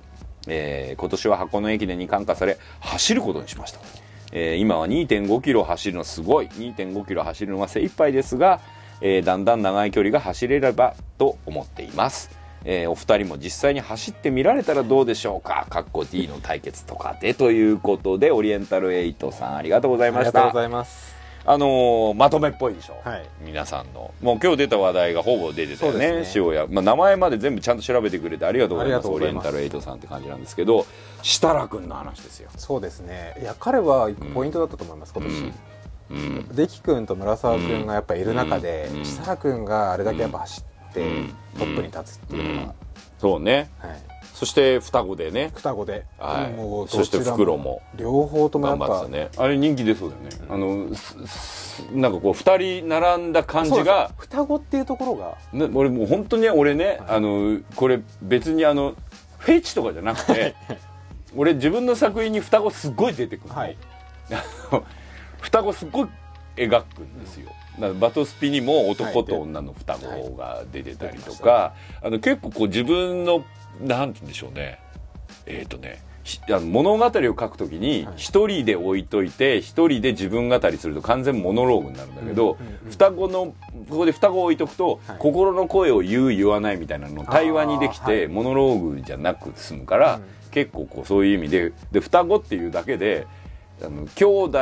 [0.46, 4.03] えー今年は箱根駅伝に感化され走ることにしました。
[4.34, 6.48] えー今は2 5キロ走るのすごい。
[6.48, 8.60] 2 5キロ走るのが精一杯ですが、
[9.00, 12.30] えーだんだん長い距離が走れればと思っています、
[12.64, 15.66] えーお二人も実際に走ってみられたらどうでしょうか？
[15.70, 20.28] かっこ D の対決とかでということでオリエンタルエイトさんありがとうございました。
[20.28, 21.14] ありがとうございます。
[21.46, 23.26] あのーまとめっぽいでしょ、はい。
[23.44, 24.12] 皆さんの。
[24.22, 26.24] もう今日出た話題がほぼ出てたよねね。
[26.34, 29.48] 塩谷、まあ、名前まで全部ちゃんと調べてくれてありがとうございますありがとうございます。
[29.48, 30.86] オリエンタルエイトさんって感じなんですけど
[31.24, 32.50] 設楽君の話ですよ。
[32.56, 33.34] そうですね。
[33.40, 35.52] いや彼はポイントだったと思います、今年、
[36.10, 36.48] うん。
[36.54, 39.04] デキ君と村沢君がやっぱいる中で、うん。
[39.06, 41.34] 設楽君があれだけやっぱ走って、うん。
[41.58, 42.74] トップに立つっていうのは、
[43.18, 43.70] そうね。
[43.78, 44.02] はい、
[44.34, 45.50] そして双子でね。
[45.54, 46.52] 双子で、はい。
[46.52, 47.80] もうそして袋も。
[47.96, 49.30] 両方ともやっぱ頑張ってたね。
[49.38, 50.88] あれ人気出そうだよね、あの
[51.92, 55.38] なんかこう2人並んだ感じそうが双子っていうところが。
[55.54, 58.94] ね俺もう本当にね俺ね、あのこれ別にあの
[59.38, 60.54] フェチとかじゃなくて
[61.36, 63.76] 俺自分の作品に双子すっごい出てくるの、はい。
[65.40, 66.08] 双子すっごい
[66.56, 73.44] 描くんですよ、だからバトスピにも男と女の双子が出てたりとか、あの結構こう自分の
[73.80, 74.78] なんて言うんでしょうね。
[75.46, 78.14] えっ、とねひあの物語を書くときにはい。
[78.16, 83.54] 一人で置いといて一人で自分語りすると完全モノローグになるんだけど、うんうんうん双子の
[83.88, 85.18] ここで双子を置いとくと、はい。
[85.18, 90.22] 心の声を言う言わないみたいなのを対話にできて、モノローグじゃなく済むから、うん
[90.54, 93.26] 結構こうそういう意味でで双子っていうだけで
[93.82, 94.58] あの兄弟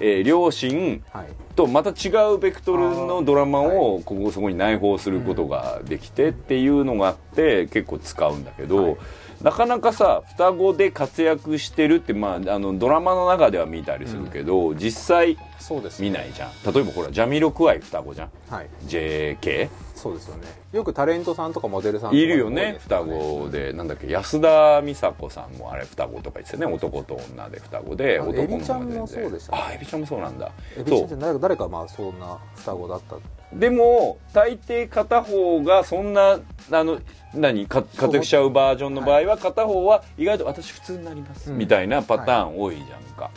[0.00, 1.26] えー両親はい。
[1.56, 8.96] とまた違うベクトルのドラマをここそこに内包することができてっていうのがあって結構使うんだけど、はい
[9.44, 16.72] なかなかさ双子で活躍してるって、まあ、あのドラマの中では見たりするけど、実際そうです見ないじゃん。
[16.72, 18.30] 例えばほらジャミロクワイ双子じゃん。
[18.48, 18.68] はい。
[18.86, 20.44] JK そうですよね。
[20.72, 23.74] よくタレントさんとかモデルさんとかいるよ多ね双子で。
[23.74, 26.64] なんだっけ安田美沙子さんもあれ双子とか言ってたね。
[26.64, 29.62] 男と女で双子で男のエビちゃんもそうでしたね。
[29.62, 30.52] あエビちゃんもそうなんだ。
[30.78, 33.16] エビちゃんって誰か誰かまあそんな双子だった
[33.52, 36.40] でも大抵片方がそんな
[36.70, 37.00] あの
[37.32, 43.30] 何か活躍しちゃうバージョンの場合は片方は意外と私普通になります、うんみたいなパターン多いじゃんか、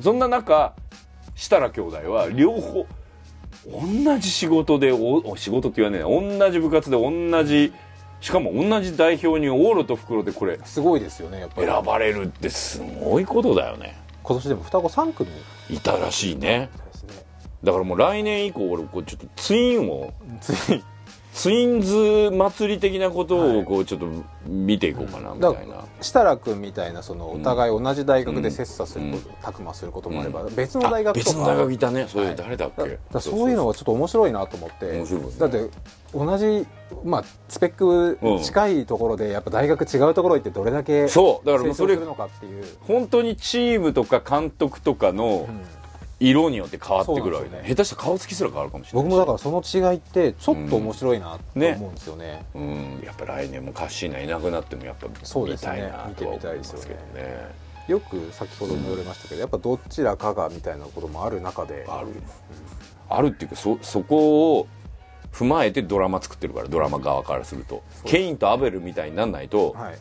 [0.00, 0.74] そんな中
[1.34, 2.86] 設楽兄弟は両方
[3.66, 7.72] 同じ仕事でおお仕事って言わねえな同じ部活で同じ
[8.20, 11.66] しかも同じ代表に往路と袋でこれすごいですよねやっぱり。
[11.66, 13.96] 選ばれるってすごいことだよね。
[14.22, 15.30] 今年でも双子3組
[15.70, 16.68] いたらしいね
[17.62, 20.82] だからもう来年以降俺こうちょっとツインをつい
[21.32, 24.06] ツインズ祭り的なことをこうちょっと
[24.46, 31.30] 見ていこうかなみたいな、だから設楽君みたいなそのお互い同じ大学で切磋すること、たくますることもあれば、別の大学とか。
[31.30, 32.06] 別の大学いたね。
[32.08, 32.36] それはい。
[32.36, 34.92] 誰だっけ、だだからそういうのがちょっと面白いなと思って。
[34.92, 35.28] 面白いね。
[35.38, 35.70] だって
[36.12, 36.66] 同じ、
[37.04, 41.46] まあ、スペック近いところでやっぱ大学違うところ行ってどれだけそう。
[41.46, 45.60] だからもうそれ成長するのかっていう、本当にチームとか監督とかのうん
[46.20, 47.64] 色によって変わってくるわけね。
[47.66, 53.02] 下手したら顔つきすら変わるかもしれない僕もだからその違いってちょっと面白いなとうんね思うんですよね,、うん。
[53.04, 55.68] やっぱ来年もカッシーナいなくなってもやっぱ見そうですね。
[55.68, 57.70] たいなとは思いますけど見てみたいですよね。
[57.88, 61.86] よく先ほども言われましたけどやっぱどちらかがみたいなこともある中で。
[61.88, 62.08] ある。
[63.08, 64.66] あるっていうかそそこを
[65.32, 67.82] 踏まえてドラマ作ってるからドラマ側からすると。
[68.04, 69.98] ケインとアベルみたいになんないと、はい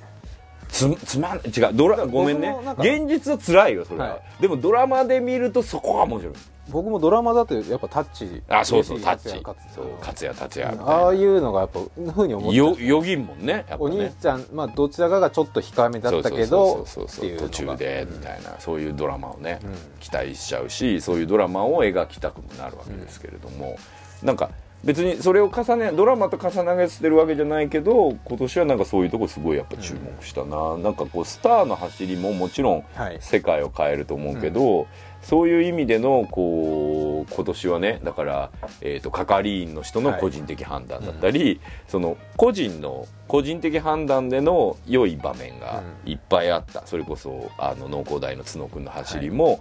[0.70, 2.55] つつまん違うドラごめんね。
[2.78, 6.34] 現実は辛いよそれは、はでもドラマで見るとそこが面白い。
[6.70, 9.43] 僕もドラマだとやっぱタッチあそうそうタッチ。
[9.43, 11.80] 勝谷達也ああないうのがやっぱ
[12.11, 19.76] ふうに思ってよよぎんもんねやっぱお兄ねちゃん、まあ、どちらかがちょっと控えめだったけど途中でみたいな、そういうドラマをね、うん。
[19.99, 23.78] 期待しちゃうしそういうドラマを描きたくもなるわけですけれども、
[24.22, 24.51] なんか
[24.84, 33.17] 別にそれを重ねドラマと重ねてるわけじゃないけど今年はなんかそういうとこすごいやっぱ注目したな、なんかこうスターの走りももちろんはい。
[33.19, 34.88] 世界を変えると思うけど、
[35.21, 38.51] そういう意味でのこう今年はねだから、
[38.82, 49.59] えー、と係員の人の個人的判断だったり、その個人の個人的判断での良い場面がいっぱいあった、それこそあの農工大の角君の走りも、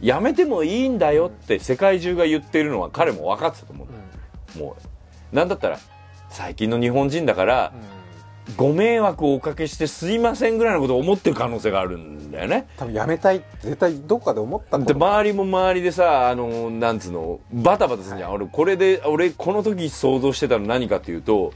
[0.00, 4.00] やめてもいいんだよって世界中が言ってるのは彼も分かってたと思うんだよ、
[4.58, 4.76] も
[5.32, 5.78] うなんだったら
[6.30, 7.72] 最近の日本人だから、
[8.56, 12.66] ご迷惑をおかけしてすいませんぐらいのことを思ってる可能性があるんだよね。
[12.76, 21.52] 多分やめたいって絶対どこかで思ったこでと周りも周りでさあのなんつうのバタバタするじゃん、俺これで俺この時想像してたの何かっていうと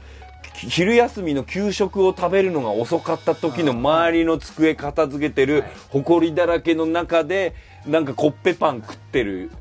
[0.53, 7.53] き昼休みの給食を食べるのが遅かった時の周りの机片付けてる埃だらけの中で
[7.85, 9.51] なんかコッペパン食ってる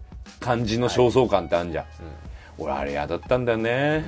[0.40, 1.84] 感じの焦燥感ってあるじゃん、
[2.58, 4.04] 俺あれ嫌だったんだよね。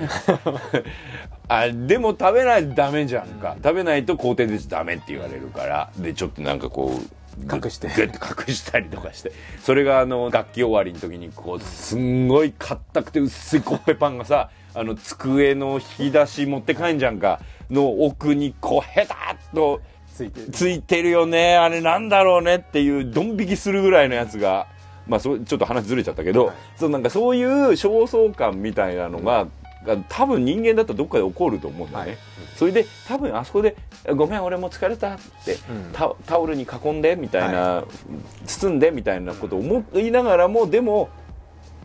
[1.47, 5.89] あでも食べないとダメじゃんか、食べないと工程でダメって言われるから。
[5.97, 7.87] でちょっとなんかこうぐ隠して。
[7.95, 9.31] ぐっと隠したりとかして。
[9.61, 17.39] それがあの楽器終わりの時にこうすんごい硬くて薄いコッペパンがさあの机の引き出し持って帰んじゃんか。
[17.69, 19.81] の奥にこうヘタッと
[20.11, 20.51] ついてる。
[20.51, 21.55] ついてるよね。
[21.55, 24.67] あれなんだろうねっていうドン引きするぐらいのやつが
[25.09, 26.55] まあそうちょっと話ずれちゃったけど、はい。
[26.77, 29.47] そうなんかそういう焦燥感みたいなのが、
[29.85, 32.19] が多分人間だったらどっかで起こると思うんだよね、はい。
[32.55, 33.75] それで多分あそこで
[34.15, 35.91] 「ごめん俺も疲れた」って、うん。
[35.91, 37.83] タタオルに囲んでみたいな、
[38.45, 41.09] 包んでみたいなことを思いながらもでも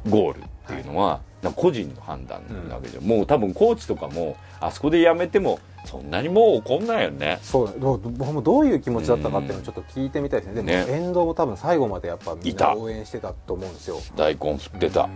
[0.08, 1.20] ゴールっていうのは、
[1.56, 4.36] 個人の判断なわけじゃん、もう多分コーチとかも
[4.66, 7.38] あそこでやめてもそんなにもう怒んないよね。
[7.42, 10.54] そうどう僕もどういう気持ちだったかっていうのをちょっと聞いてみたいですね。
[10.54, 10.86] でもね。
[10.88, 13.98] 遠藤も多分最後までやっぱみんな応援してたと思うんですよ。
[14.16, 15.10] 大根振ってた、うん。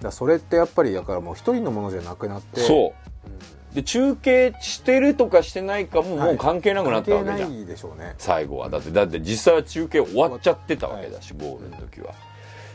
[0.00, 2.60] だそれってやっぱりだからもう一人のものじゃなくなって。
[2.60, 3.28] そう。
[3.28, 3.74] うん。
[3.74, 6.28] で中継してるとかしてないかもはい。
[6.28, 8.14] もう関係なくなったわけじゃん、関係ないでしょうね。
[8.16, 8.70] 最後は。
[8.70, 12.14] だってだって実際は中継終わっちゃってたわけだし、ゴールの時は。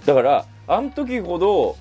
[0.06, 1.76] だからあの時ほど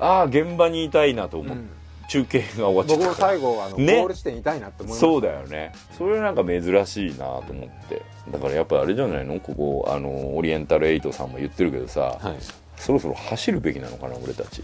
[0.00, 1.70] ああ現場にいたいなと思う、うん
[2.08, 3.32] 中継が終わっちゃ僕もったから。
[3.32, 3.96] 最後あの、ね。
[4.00, 5.06] ゴール地点いたいなって思いました。
[5.06, 5.72] そうだよね。
[5.96, 8.02] それなんか珍しいなと思って。
[8.30, 9.40] だからやっぱあれじゃないの？
[9.40, 12.36] ここあのオリエンタルエイトさんも言ってるけどさ、はい。
[12.76, 14.62] そろそろ走るべきなのかな俺たち。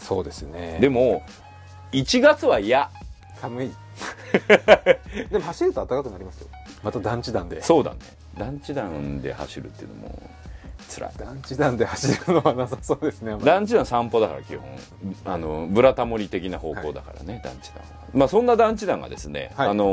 [0.00, 0.78] そうですね。
[0.80, 1.22] でも
[1.92, 2.90] 1月は嫌。
[3.36, 3.70] 寒い。
[5.30, 6.48] でも走ると暖かくなりますよ。
[6.82, 7.62] また団地団で。
[7.62, 7.98] そうだね。
[8.38, 10.30] 団地団で走るっていうのも
[10.90, 11.10] 辛い。
[11.16, 14.66] 団地団で走るのはなさそうですね団地団散歩だから基本。
[15.24, 17.82] あのブラタモリ的な方向だからね、団地団は。
[18.12, 19.68] まあそんな団地団がですね、はい。
[19.68, 19.84] あの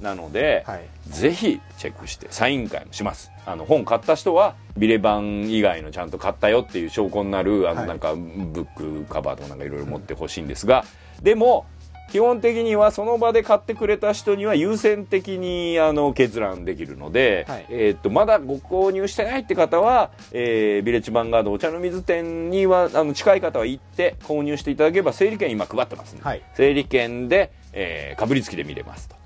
[0.00, 0.88] なので、はい。
[1.08, 3.30] ぜひチェックしてサイン会もします。
[3.44, 7.88] あの本買った人はビレ版以外のちゃんと買ったよっていう証拠になるあのはい。
[7.88, 10.84] なんかブックカバーとかなんかいろいろ持ってほしいんですが、
[11.20, 11.66] でも
[12.10, 17.66] 基本的にはその場で買ってくれた人には優先的にあの決断できるので、はい。
[17.68, 26.42] えーっとまだご購入してないって方は、えービレッジヴァンガードお茶の水店にはあの近い方は行って購入していただければ整理券今配ってますんで、はい。
[26.54, 29.16] 整理券で、えーかぶりつきで見れますと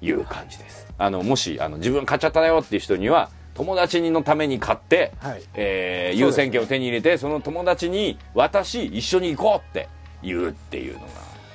[0.00, 0.86] いう感じです。
[0.98, 5.42] あのもしあの自分買っちゃったよっていう人には友達のために買って、はい。
[5.54, 9.88] えー優先権を手に入れてその友達に渡し一緒に行こうって
[10.22, 11.06] 言うっていうのが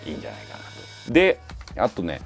[0.05, 0.46] いいんじゃないか
[1.11, 1.39] で
[1.75, 2.21] あとね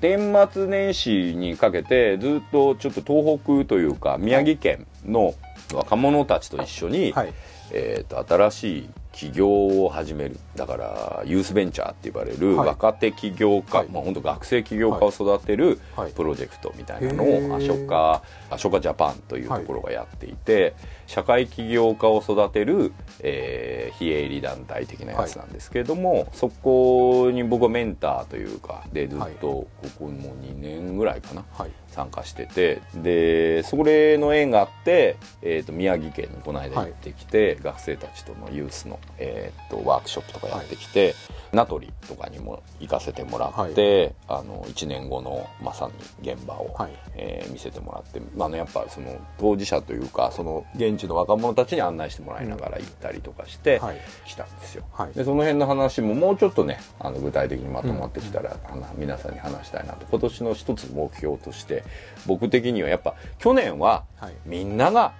[0.00, 5.34] 年末年始にかけてずっとちょっと東北というか宮城県の
[5.72, 7.32] 若者たちと一緒に、はい。
[7.70, 10.38] えー、と新しい起業を始める。
[10.56, 12.68] だからユースベンチャーって言われるはい。
[12.68, 13.88] 若手起業家、はい。
[13.88, 16.12] まあ、本当学生起業家を育てるはい。
[16.12, 20.74] プロジェクトみたいなのをアショカアショカジャパンというところがやっていて、
[21.06, 31.70] 社会起業家を育てる、えー非営利団体的なやつなんですけれども、そこに僕はメンターというかでずっとここもう2年ぐらいかな、はい。
[31.94, 41.14] 参加しててでそれの縁があって、えー、と宮城県にこの間行ってきて、学生たちとのユースの、えー、とワークショップとかやってきて、
[41.52, 45.88] 名取とかにも行かせてもらって、あの1年後のまさ
[46.22, 46.92] に現場を、はい。
[47.16, 54.00] えー見せてもらって、まあね、やっぱその当事者というかその現地の若者たちに案内してもらいながら行ったりとかしてはい。
[54.26, 54.84] 来たんですよ。
[54.92, 55.12] はい。
[55.12, 60.06] でその辺の話ももうちょっとねあの具体的にまとまってきたら、あの皆さんに話したいなと。
[60.10, 61.84] 今年の一つ目標として
[62.26, 64.34] 僕的にはやっぱ去年ははい。
[64.46, 65.12] みんなが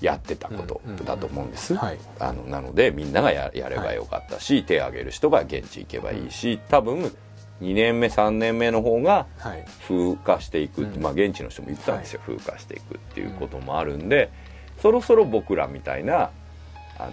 [0.00, 1.98] やってたことだと思うんです、はい。
[2.18, 7.12] あのなのでみんながややればよかったし、手を挙げる人が現地行けばいいし多分
[7.60, 9.64] 2年目3年目の方がはい。
[9.86, 11.02] 風化していく、うん。
[11.02, 14.30] まあ現地の人も言ってたんですよ、風化していくっていうこともあるんで、
[14.80, 16.30] そろそろ僕らみたいな
[16.98, 17.12] あの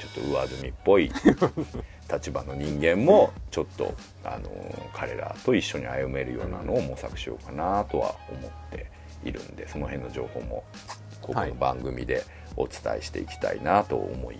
[0.00, 1.10] ちょっと上積みっぽい
[2.10, 3.94] 立場の人間もちょっと
[4.24, 4.50] あの
[4.94, 8.86] 彼らと一緒に歩めるようなのを模索しようかなとは思って
[9.24, 10.64] いるんでその辺の情報も
[11.28, 12.24] ここの番組で
[12.56, 14.38] お伝えしていきたいなと思い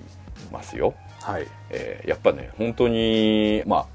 [0.51, 0.95] ますよ。
[1.21, 1.47] はい。
[1.71, 3.87] えーやっぱね本当にまあ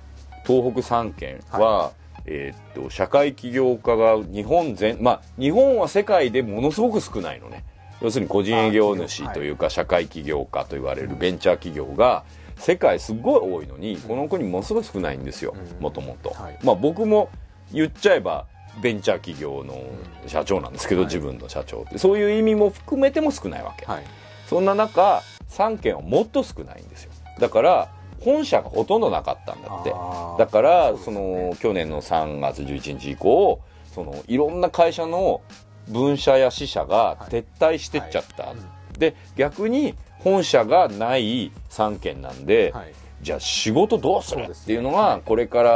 [0.46, 1.92] 東北3県は、
[2.26, 7.64] えーっと社会起業家が日本全まあ日本は世界でものすごく少ないのね。
[8.02, 12.26] 要するに個人営業主というか社会起業家と言われるベンチャー企業が
[12.58, 15.82] 世界すごい多いのにこの国ものすごい少ないんですようん。
[15.82, 16.30] もともと。
[16.30, 16.60] はい。
[16.64, 17.30] まあ僕も
[17.72, 18.46] 言っちゃえば
[18.82, 19.84] ベンチャー企業の
[20.28, 21.08] 社長なんですけど、はい。
[21.08, 21.98] 自分の社長って。
[21.98, 24.04] そういう意味も含めても少ないわけ、はい。
[24.48, 27.12] そんな中3件はもっと少ないんですよ。
[27.40, 27.90] だから
[28.22, 29.94] 本社がほとんどなかったんだって。
[30.40, 33.60] だからそ,、の去年の3月11日以降
[33.94, 35.42] そのいろんな会社の
[35.90, 39.00] 分社や支社が撤退してっちゃった、はい。
[39.00, 42.94] で逆に本社がない3件なんで、はい
[43.24, 45.72] じゃあ仕事どうするっていうのがこれから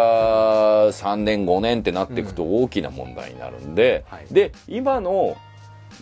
[0.90, 4.26] 3年5年ってなっていくと大きな問題になるんで、はい。
[4.30, 5.38] で今の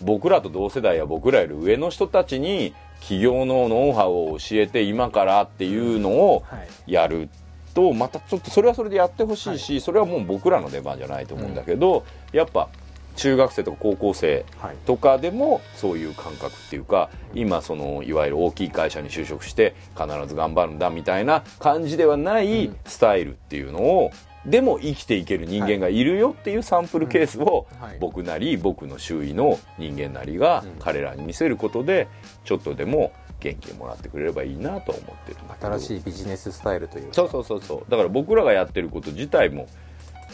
[0.02, 6.92] 僕らと同世代や僕らより上の人たちに企業のノウハウを教えて今からっていうのをはい。
[6.92, 7.28] やる
[7.74, 12.68] とまたちょっとそれはそれでやってほしいし、それはもう僕らの出番じゃないと思うんだけど、やっぱ
[13.16, 14.76] 中学生とか高校生はい。
[14.86, 24.10] とかでもそういう感覚っていうか今そのいわゆる大きい会社に就職して必ず頑張るんだみたいな感じではないスタイルっていうのを
[24.46, 27.66] でも生きていける人間がいるよっていうサンプルケースを
[28.00, 32.06] 僕なり僕の周囲の人間なりが彼らに見せることで
[32.44, 39.66] ちょっとでも元気をもらってくれればいいなとは思ってる新しいビジネススタイルというかそうそうそうそうだから僕らがやってること自体も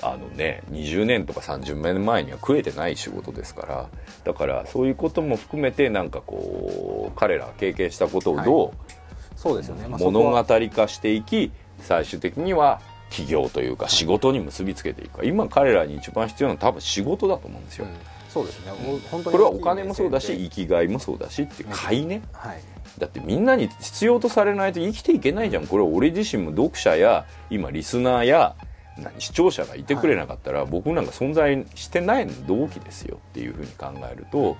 [0.02, 3.88] あのね20年とか30年前には食えてない仕事ですから
[4.24, 8.92] だからそういうことも含めてなんかこう彼らが経験したことをどう、
[9.36, 12.80] そうですよね、まあ物は語化していき最終的には
[13.10, 15.24] 企業というか仕事に結びつけていくか。
[15.24, 17.92] 今彼らに一番必要なのは多分仕事だと思うんですよ、うん。
[18.30, 18.72] そうですね。
[18.72, 22.22] お本当にこれはお金もそうだし生きがいもそうだしっていう買いね。
[22.32, 22.60] はい。
[22.98, 25.66] だってみんなに必要とされないと生きていけないじゃん。
[25.66, 28.71] これ俺自身も読者や今リスナーや何
[29.18, 34.56] 視聴者がいてくれなかったら、僕なんか存在してないの同期ですよっていうふうに考えると、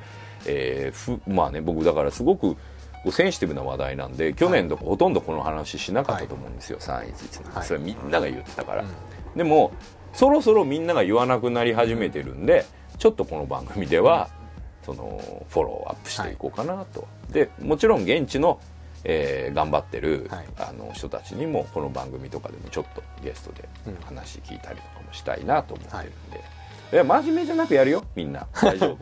[0.47, 2.59] えーふまあね僕だからすごくこ
[3.07, 7.63] うセンシティブな話題なんで去年とかほとんどこの話しなかったと思うんですよ、311はい。
[7.63, 8.89] てそれみんなが言ってたから、うん。
[9.37, 9.73] でも
[10.13, 12.67] そろそろみんなが言わなくなり始めてるんで
[12.99, 14.29] ちょっとこの番組では
[14.85, 18.61] そのフォローアップしていこうかなと、でもちろん現地の、
[19.05, 20.47] えー頑張ってる、はい。
[20.59, 23.97] あの人たちにもこの番組とかでもちょっとゲストでうん。
[24.05, 26.45] 話聞いたりとかもしたいなと思ってるんで、
[26.93, 26.97] い。
[26.97, 28.05] や真面目じゃなくやるよ。
[28.15, 28.47] みんな。
[28.61, 28.99] 大丈夫。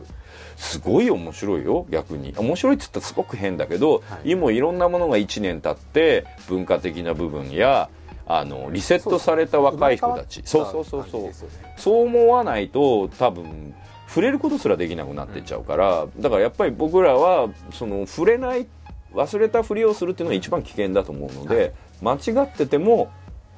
[0.57, 2.35] すごい面白いよ逆に。
[2.37, 4.31] 面白いっつったらすごく変だけど、はい。
[4.33, 7.89] 今いろんなものが1年経って文化的な部分や
[8.27, 10.43] あのリセットされた若い人たち。
[10.45, 10.85] そうそう。
[10.85, 11.33] そうそう
[11.77, 13.75] そう思わないと多分
[14.11, 18.67] 触れることすらできなくなってっちゃうから、だからやっぱり僕らはその触れない
[19.15, 23.11] 忘れたふりをするっていうのが一番危険だと思うので、間違ってても、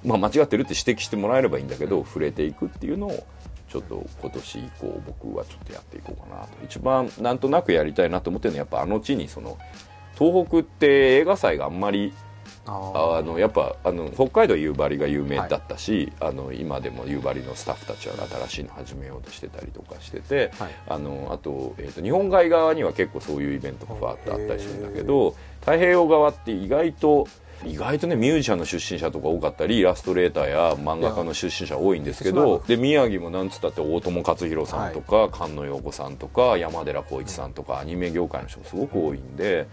[0.04, 3.26] まあ、間違ってるって指摘してもらえればいいんだけど、触れていくっていうのを
[3.68, 6.48] ちょっと今年以降僕はちょっとやっていこうかなと。
[6.64, 9.58] 一番なんとなくやりたいなと思ってるのはやっぱあの地にその
[10.18, 12.12] 東北って映画祭があんまり
[12.64, 18.14] ああのやっぱあの北海道は夕張が有名だったし、あの今でも夕張のスタッフたちは
[18.46, 20.70] 新しいの始めようとしてたりとかしてて、はい。
[20.88, 27.26] あのあと,、えー、と日本海側には結構そういうイベントがふわっとあったりするんだけど太平洋側って意外と
[27.64, 39.18] 意外とねミュージシャンの出身者とか多かったりイラストレーターや漫画家の出身者多いんですけどで宮城もなんつったって大友克洋さんとか、菅野陽子さんとか山寺宏一さんとかアニメ業界の人もすごく多い。
[39.18, 39.66] んで。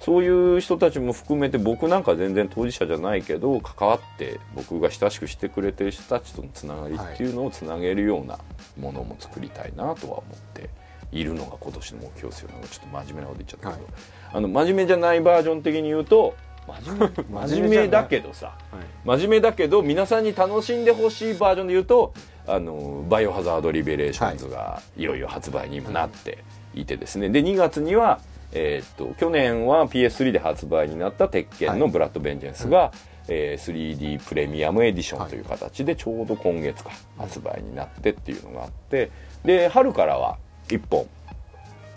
[0.00, 8.38] そういう人たちも含めて僕なんか全然当事者じゃないけど関わって僕が親しくしてくれてる人たちとのつながりっていうのをつなげるような
[8.78, 10.70] ものも作りたいなとは思って
[11.12, 13.92] いるのが今年の目標ですよなんかちょっと真面目なこと言っちゃったけど、はい。
[14.32, 16.34] あの真面目じゃないバージョン的に言うと
[16.66, 18.56] 真面目真面目だけどさ。
[19.04, 22.14] 真面目だけど皆さんに楽しんでほしいバージョンで言うと
[22.46, 26.38] あのバイオハザードリベレーションズがいよいよ発売に今なって
[26.74, 27.28] いてですね。
[27.28, 28.20] で2月には、
[28.52, 31.92] えーっと去年は PS3 で発売になった鉄拳のはい。
[31.92, 32.92] ブラッドベンジェンスが、
[33.28, 39.10] えー 3D プレミアムエディションという形でちょうど今月か発売になってっていうのがあって
[39.44, 40.38] で春からは
[40.68, 41.06] 1本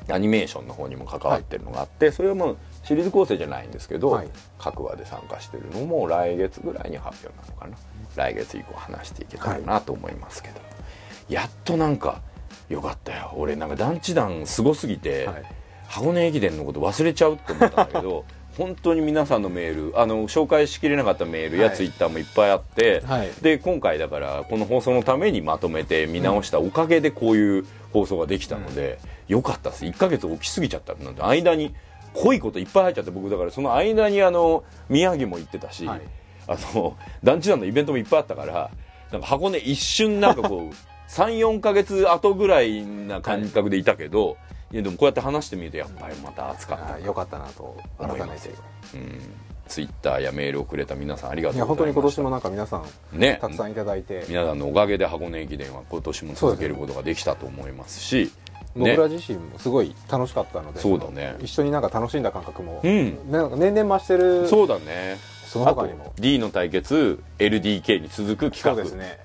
[0.09, 4.29] アニメーションの方にも関わってるのがあって、それはもうシリーズ構成じゃないんですけど、はい。
[4.59, 7.77] 各話で参加してるのも来月ぐらいに発表なのかな。
[8.15, 10.55] 来月以降話していけたらなと思いますけど、
[11.29, 12.21] やっとなんか
[12.67, 13.33] よかったよ。
[13.37, 15.43] 俺なんか団地団すごすぎて、はい
[15.93, 18.25] 箱根駅伝のこと忘れちゃうって思ったんだけど
[18.57, 21.75] 本当に皆さんのメールあの紹介しきれなかったメールやはい。
[21.75, 23.29] ツイッターもいっぱいあって、はい。
[23.41, 29.85] で今回だからこの放送のためにまとめて見直したおかげでこういう放送ができたので、よかったです。
[29.85, 31.73] 1ヶ月起きすぎちゃったなんて間に
[32.13, 36.01] 濃いこといっぱい入っちゃって僕だからその間にあの宮城も行ってたし、はい。
[36.47, 38.69] あの団地団のイベントもいっぱいあったから
[39.11, 40.75] なんか箱根一瞬なんかこう
[41.09, 44.37] 34ヶ月後ぐらいな感覚でいたけど、
[44.73, 48.49] いやでもこうやって話してみるとやっぱりまた暑かったあよかったなと改めて。
[48.95, 49.21] うん、
[49.67, 51.93] ツイッターやメールをくれた皆さんありがというやございました。
[51.93, 52.77] 本当に今年もなんか皆さ
[53.13, 53.37] んね。
[53.39, 54.25] たくさんいただいて。
[54.27, 58.31] 皆さんのおかげで箱根駅伝は今年も続けることができたと思いますし。
[58.75, 61.35] 僕ら自身もすごい楽しかったのでそうだね。
[61.39, 63.31] 一緒になんか楽しんだ感覚もうん。
[63.31, 65.17] なんか年々増してるそうだね。
[65.45, 66.13] その他にも。
[66.15, 69.19] D の対決 LDK に続くそう企画ですね。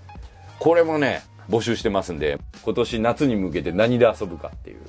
[0.59, 4.80] これもね募集してますんで今年夏に向けて何で遊ぶかっていう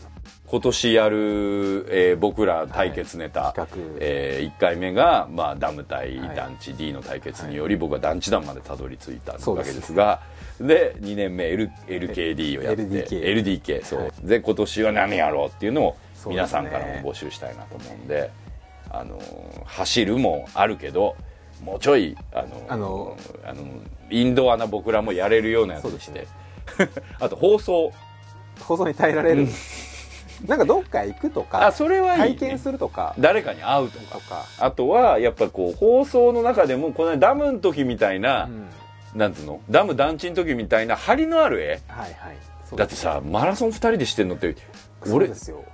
[0.50, 3.68] 今年やる、えー僕ら対決ネタ、はい
[4.00, 6.36] え1回目が、まあ、ダム対はい。
[6.36, 10.22] 団地 D の対決により、僕は団地団までたどり着いたわけですが
[10.60, 14.12] で2年目、L、LKD をやって LDK LDK そう、はい。
[14.24, 15.96] で今年は何やろうっていうのを
[16.28, 18.32] 皆さんからも募集したいなと思うんで
[18.90, 21.16] あのー走るもあるけど
[21.64, 23.64] もうちょいあのあのあの
[24.10, 26.28] インドアな僕らもやれるようなやつにして、
[27.20, 27.92] あと放送。
[28.60, 29.48] 放送に耐えられる、
[30.48, 34.06] なんかどっか行くとかあそれはいい、ね、体験するとか誰かに会うとか。
[34.16, 38.70] とか、あとはやっぱこう放送の中でもこのダムの時みたいな、うん。
[39.16, 39.60] なんつうの？
[39.70, 41.82] ダム団地の時みたいな張りのある絵。
[41.88, 42.38] はいはい。
[42.76, 44.56] だってさマラソン2人でしてんのって
[45.12, 45.30] 俺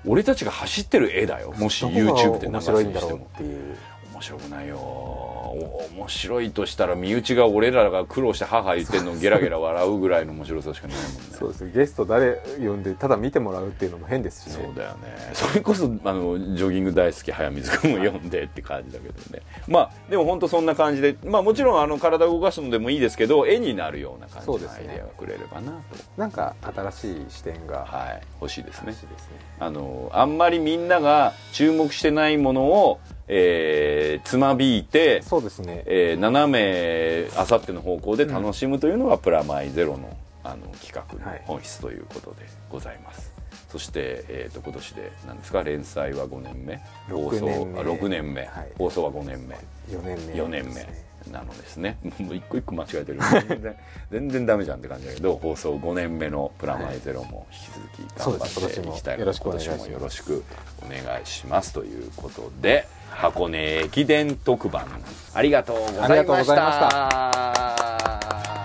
[0.05, 1.53] 俺たちが走ってる絵だよ。
[1.57, 3.28] もし YouTube で流面すにしても。
[3.34, 3.76] っていう
[4.16, 4.78] 面白くないよ。
[4.78, 11.20] お面白いとしたら身内が俺らが苦労して母言ってんのゲラゲラ笑うぐらいの面白さしかないもんね。
[11.32, 14.63] そうですゲスト誰呼んでただ見てもらうっていうのも変ですしね。
[14.63, 15.32] そうだよね。
[15.34, 19.43] それこそあのジョギング大好き早水君も読んでって感じだけどね。
[19.68, 25.78] まあでも本当そんな感じでまあもちろんあの体を動かすのでもいいですけど絵になるような感じのアイデアがくれればなと。
[26.16, 28.91] なんか新しい視点がはい欲しいですね。
[28.91, 29.32] 欲しいですね。
[29.59, 35.84] あのあんまりみんなが注目してないものを、えーつまびいてそうですね。
[35.86, 43.34] えー斜めあさっての方向で楽しむというのがプラマイゼロのあの企画の本質ということでございます、
[43.71, 45.63] そして、えー、と今年で何ですか？
[45.63, 46.80] 連載は5年目。
[47.09, 47.80] 放送六年目。
[47.80, 48.71] あ6年目、はい。
[48.78, 49.55] 放送は5年目。
[49.89, 50.34] 4年目。
[50.34, 50.88] 4年目
[51.32, 51.97] なのですね。
[52.19, 53.19] もう一個一個間違えてる。
[53.47, 53.76] 全然
[54.11, 59.65] 全然ダメじゃんって感じだけど放送5年目のプラマイゼロも引き続き頑張っていきたいのでそうです。
[59.67, 60.43] 今年もよろしく
[60.86, 64.86] お願いしますということで箱根駅伝特番。
[65.34, 68.64] ありがとうございました。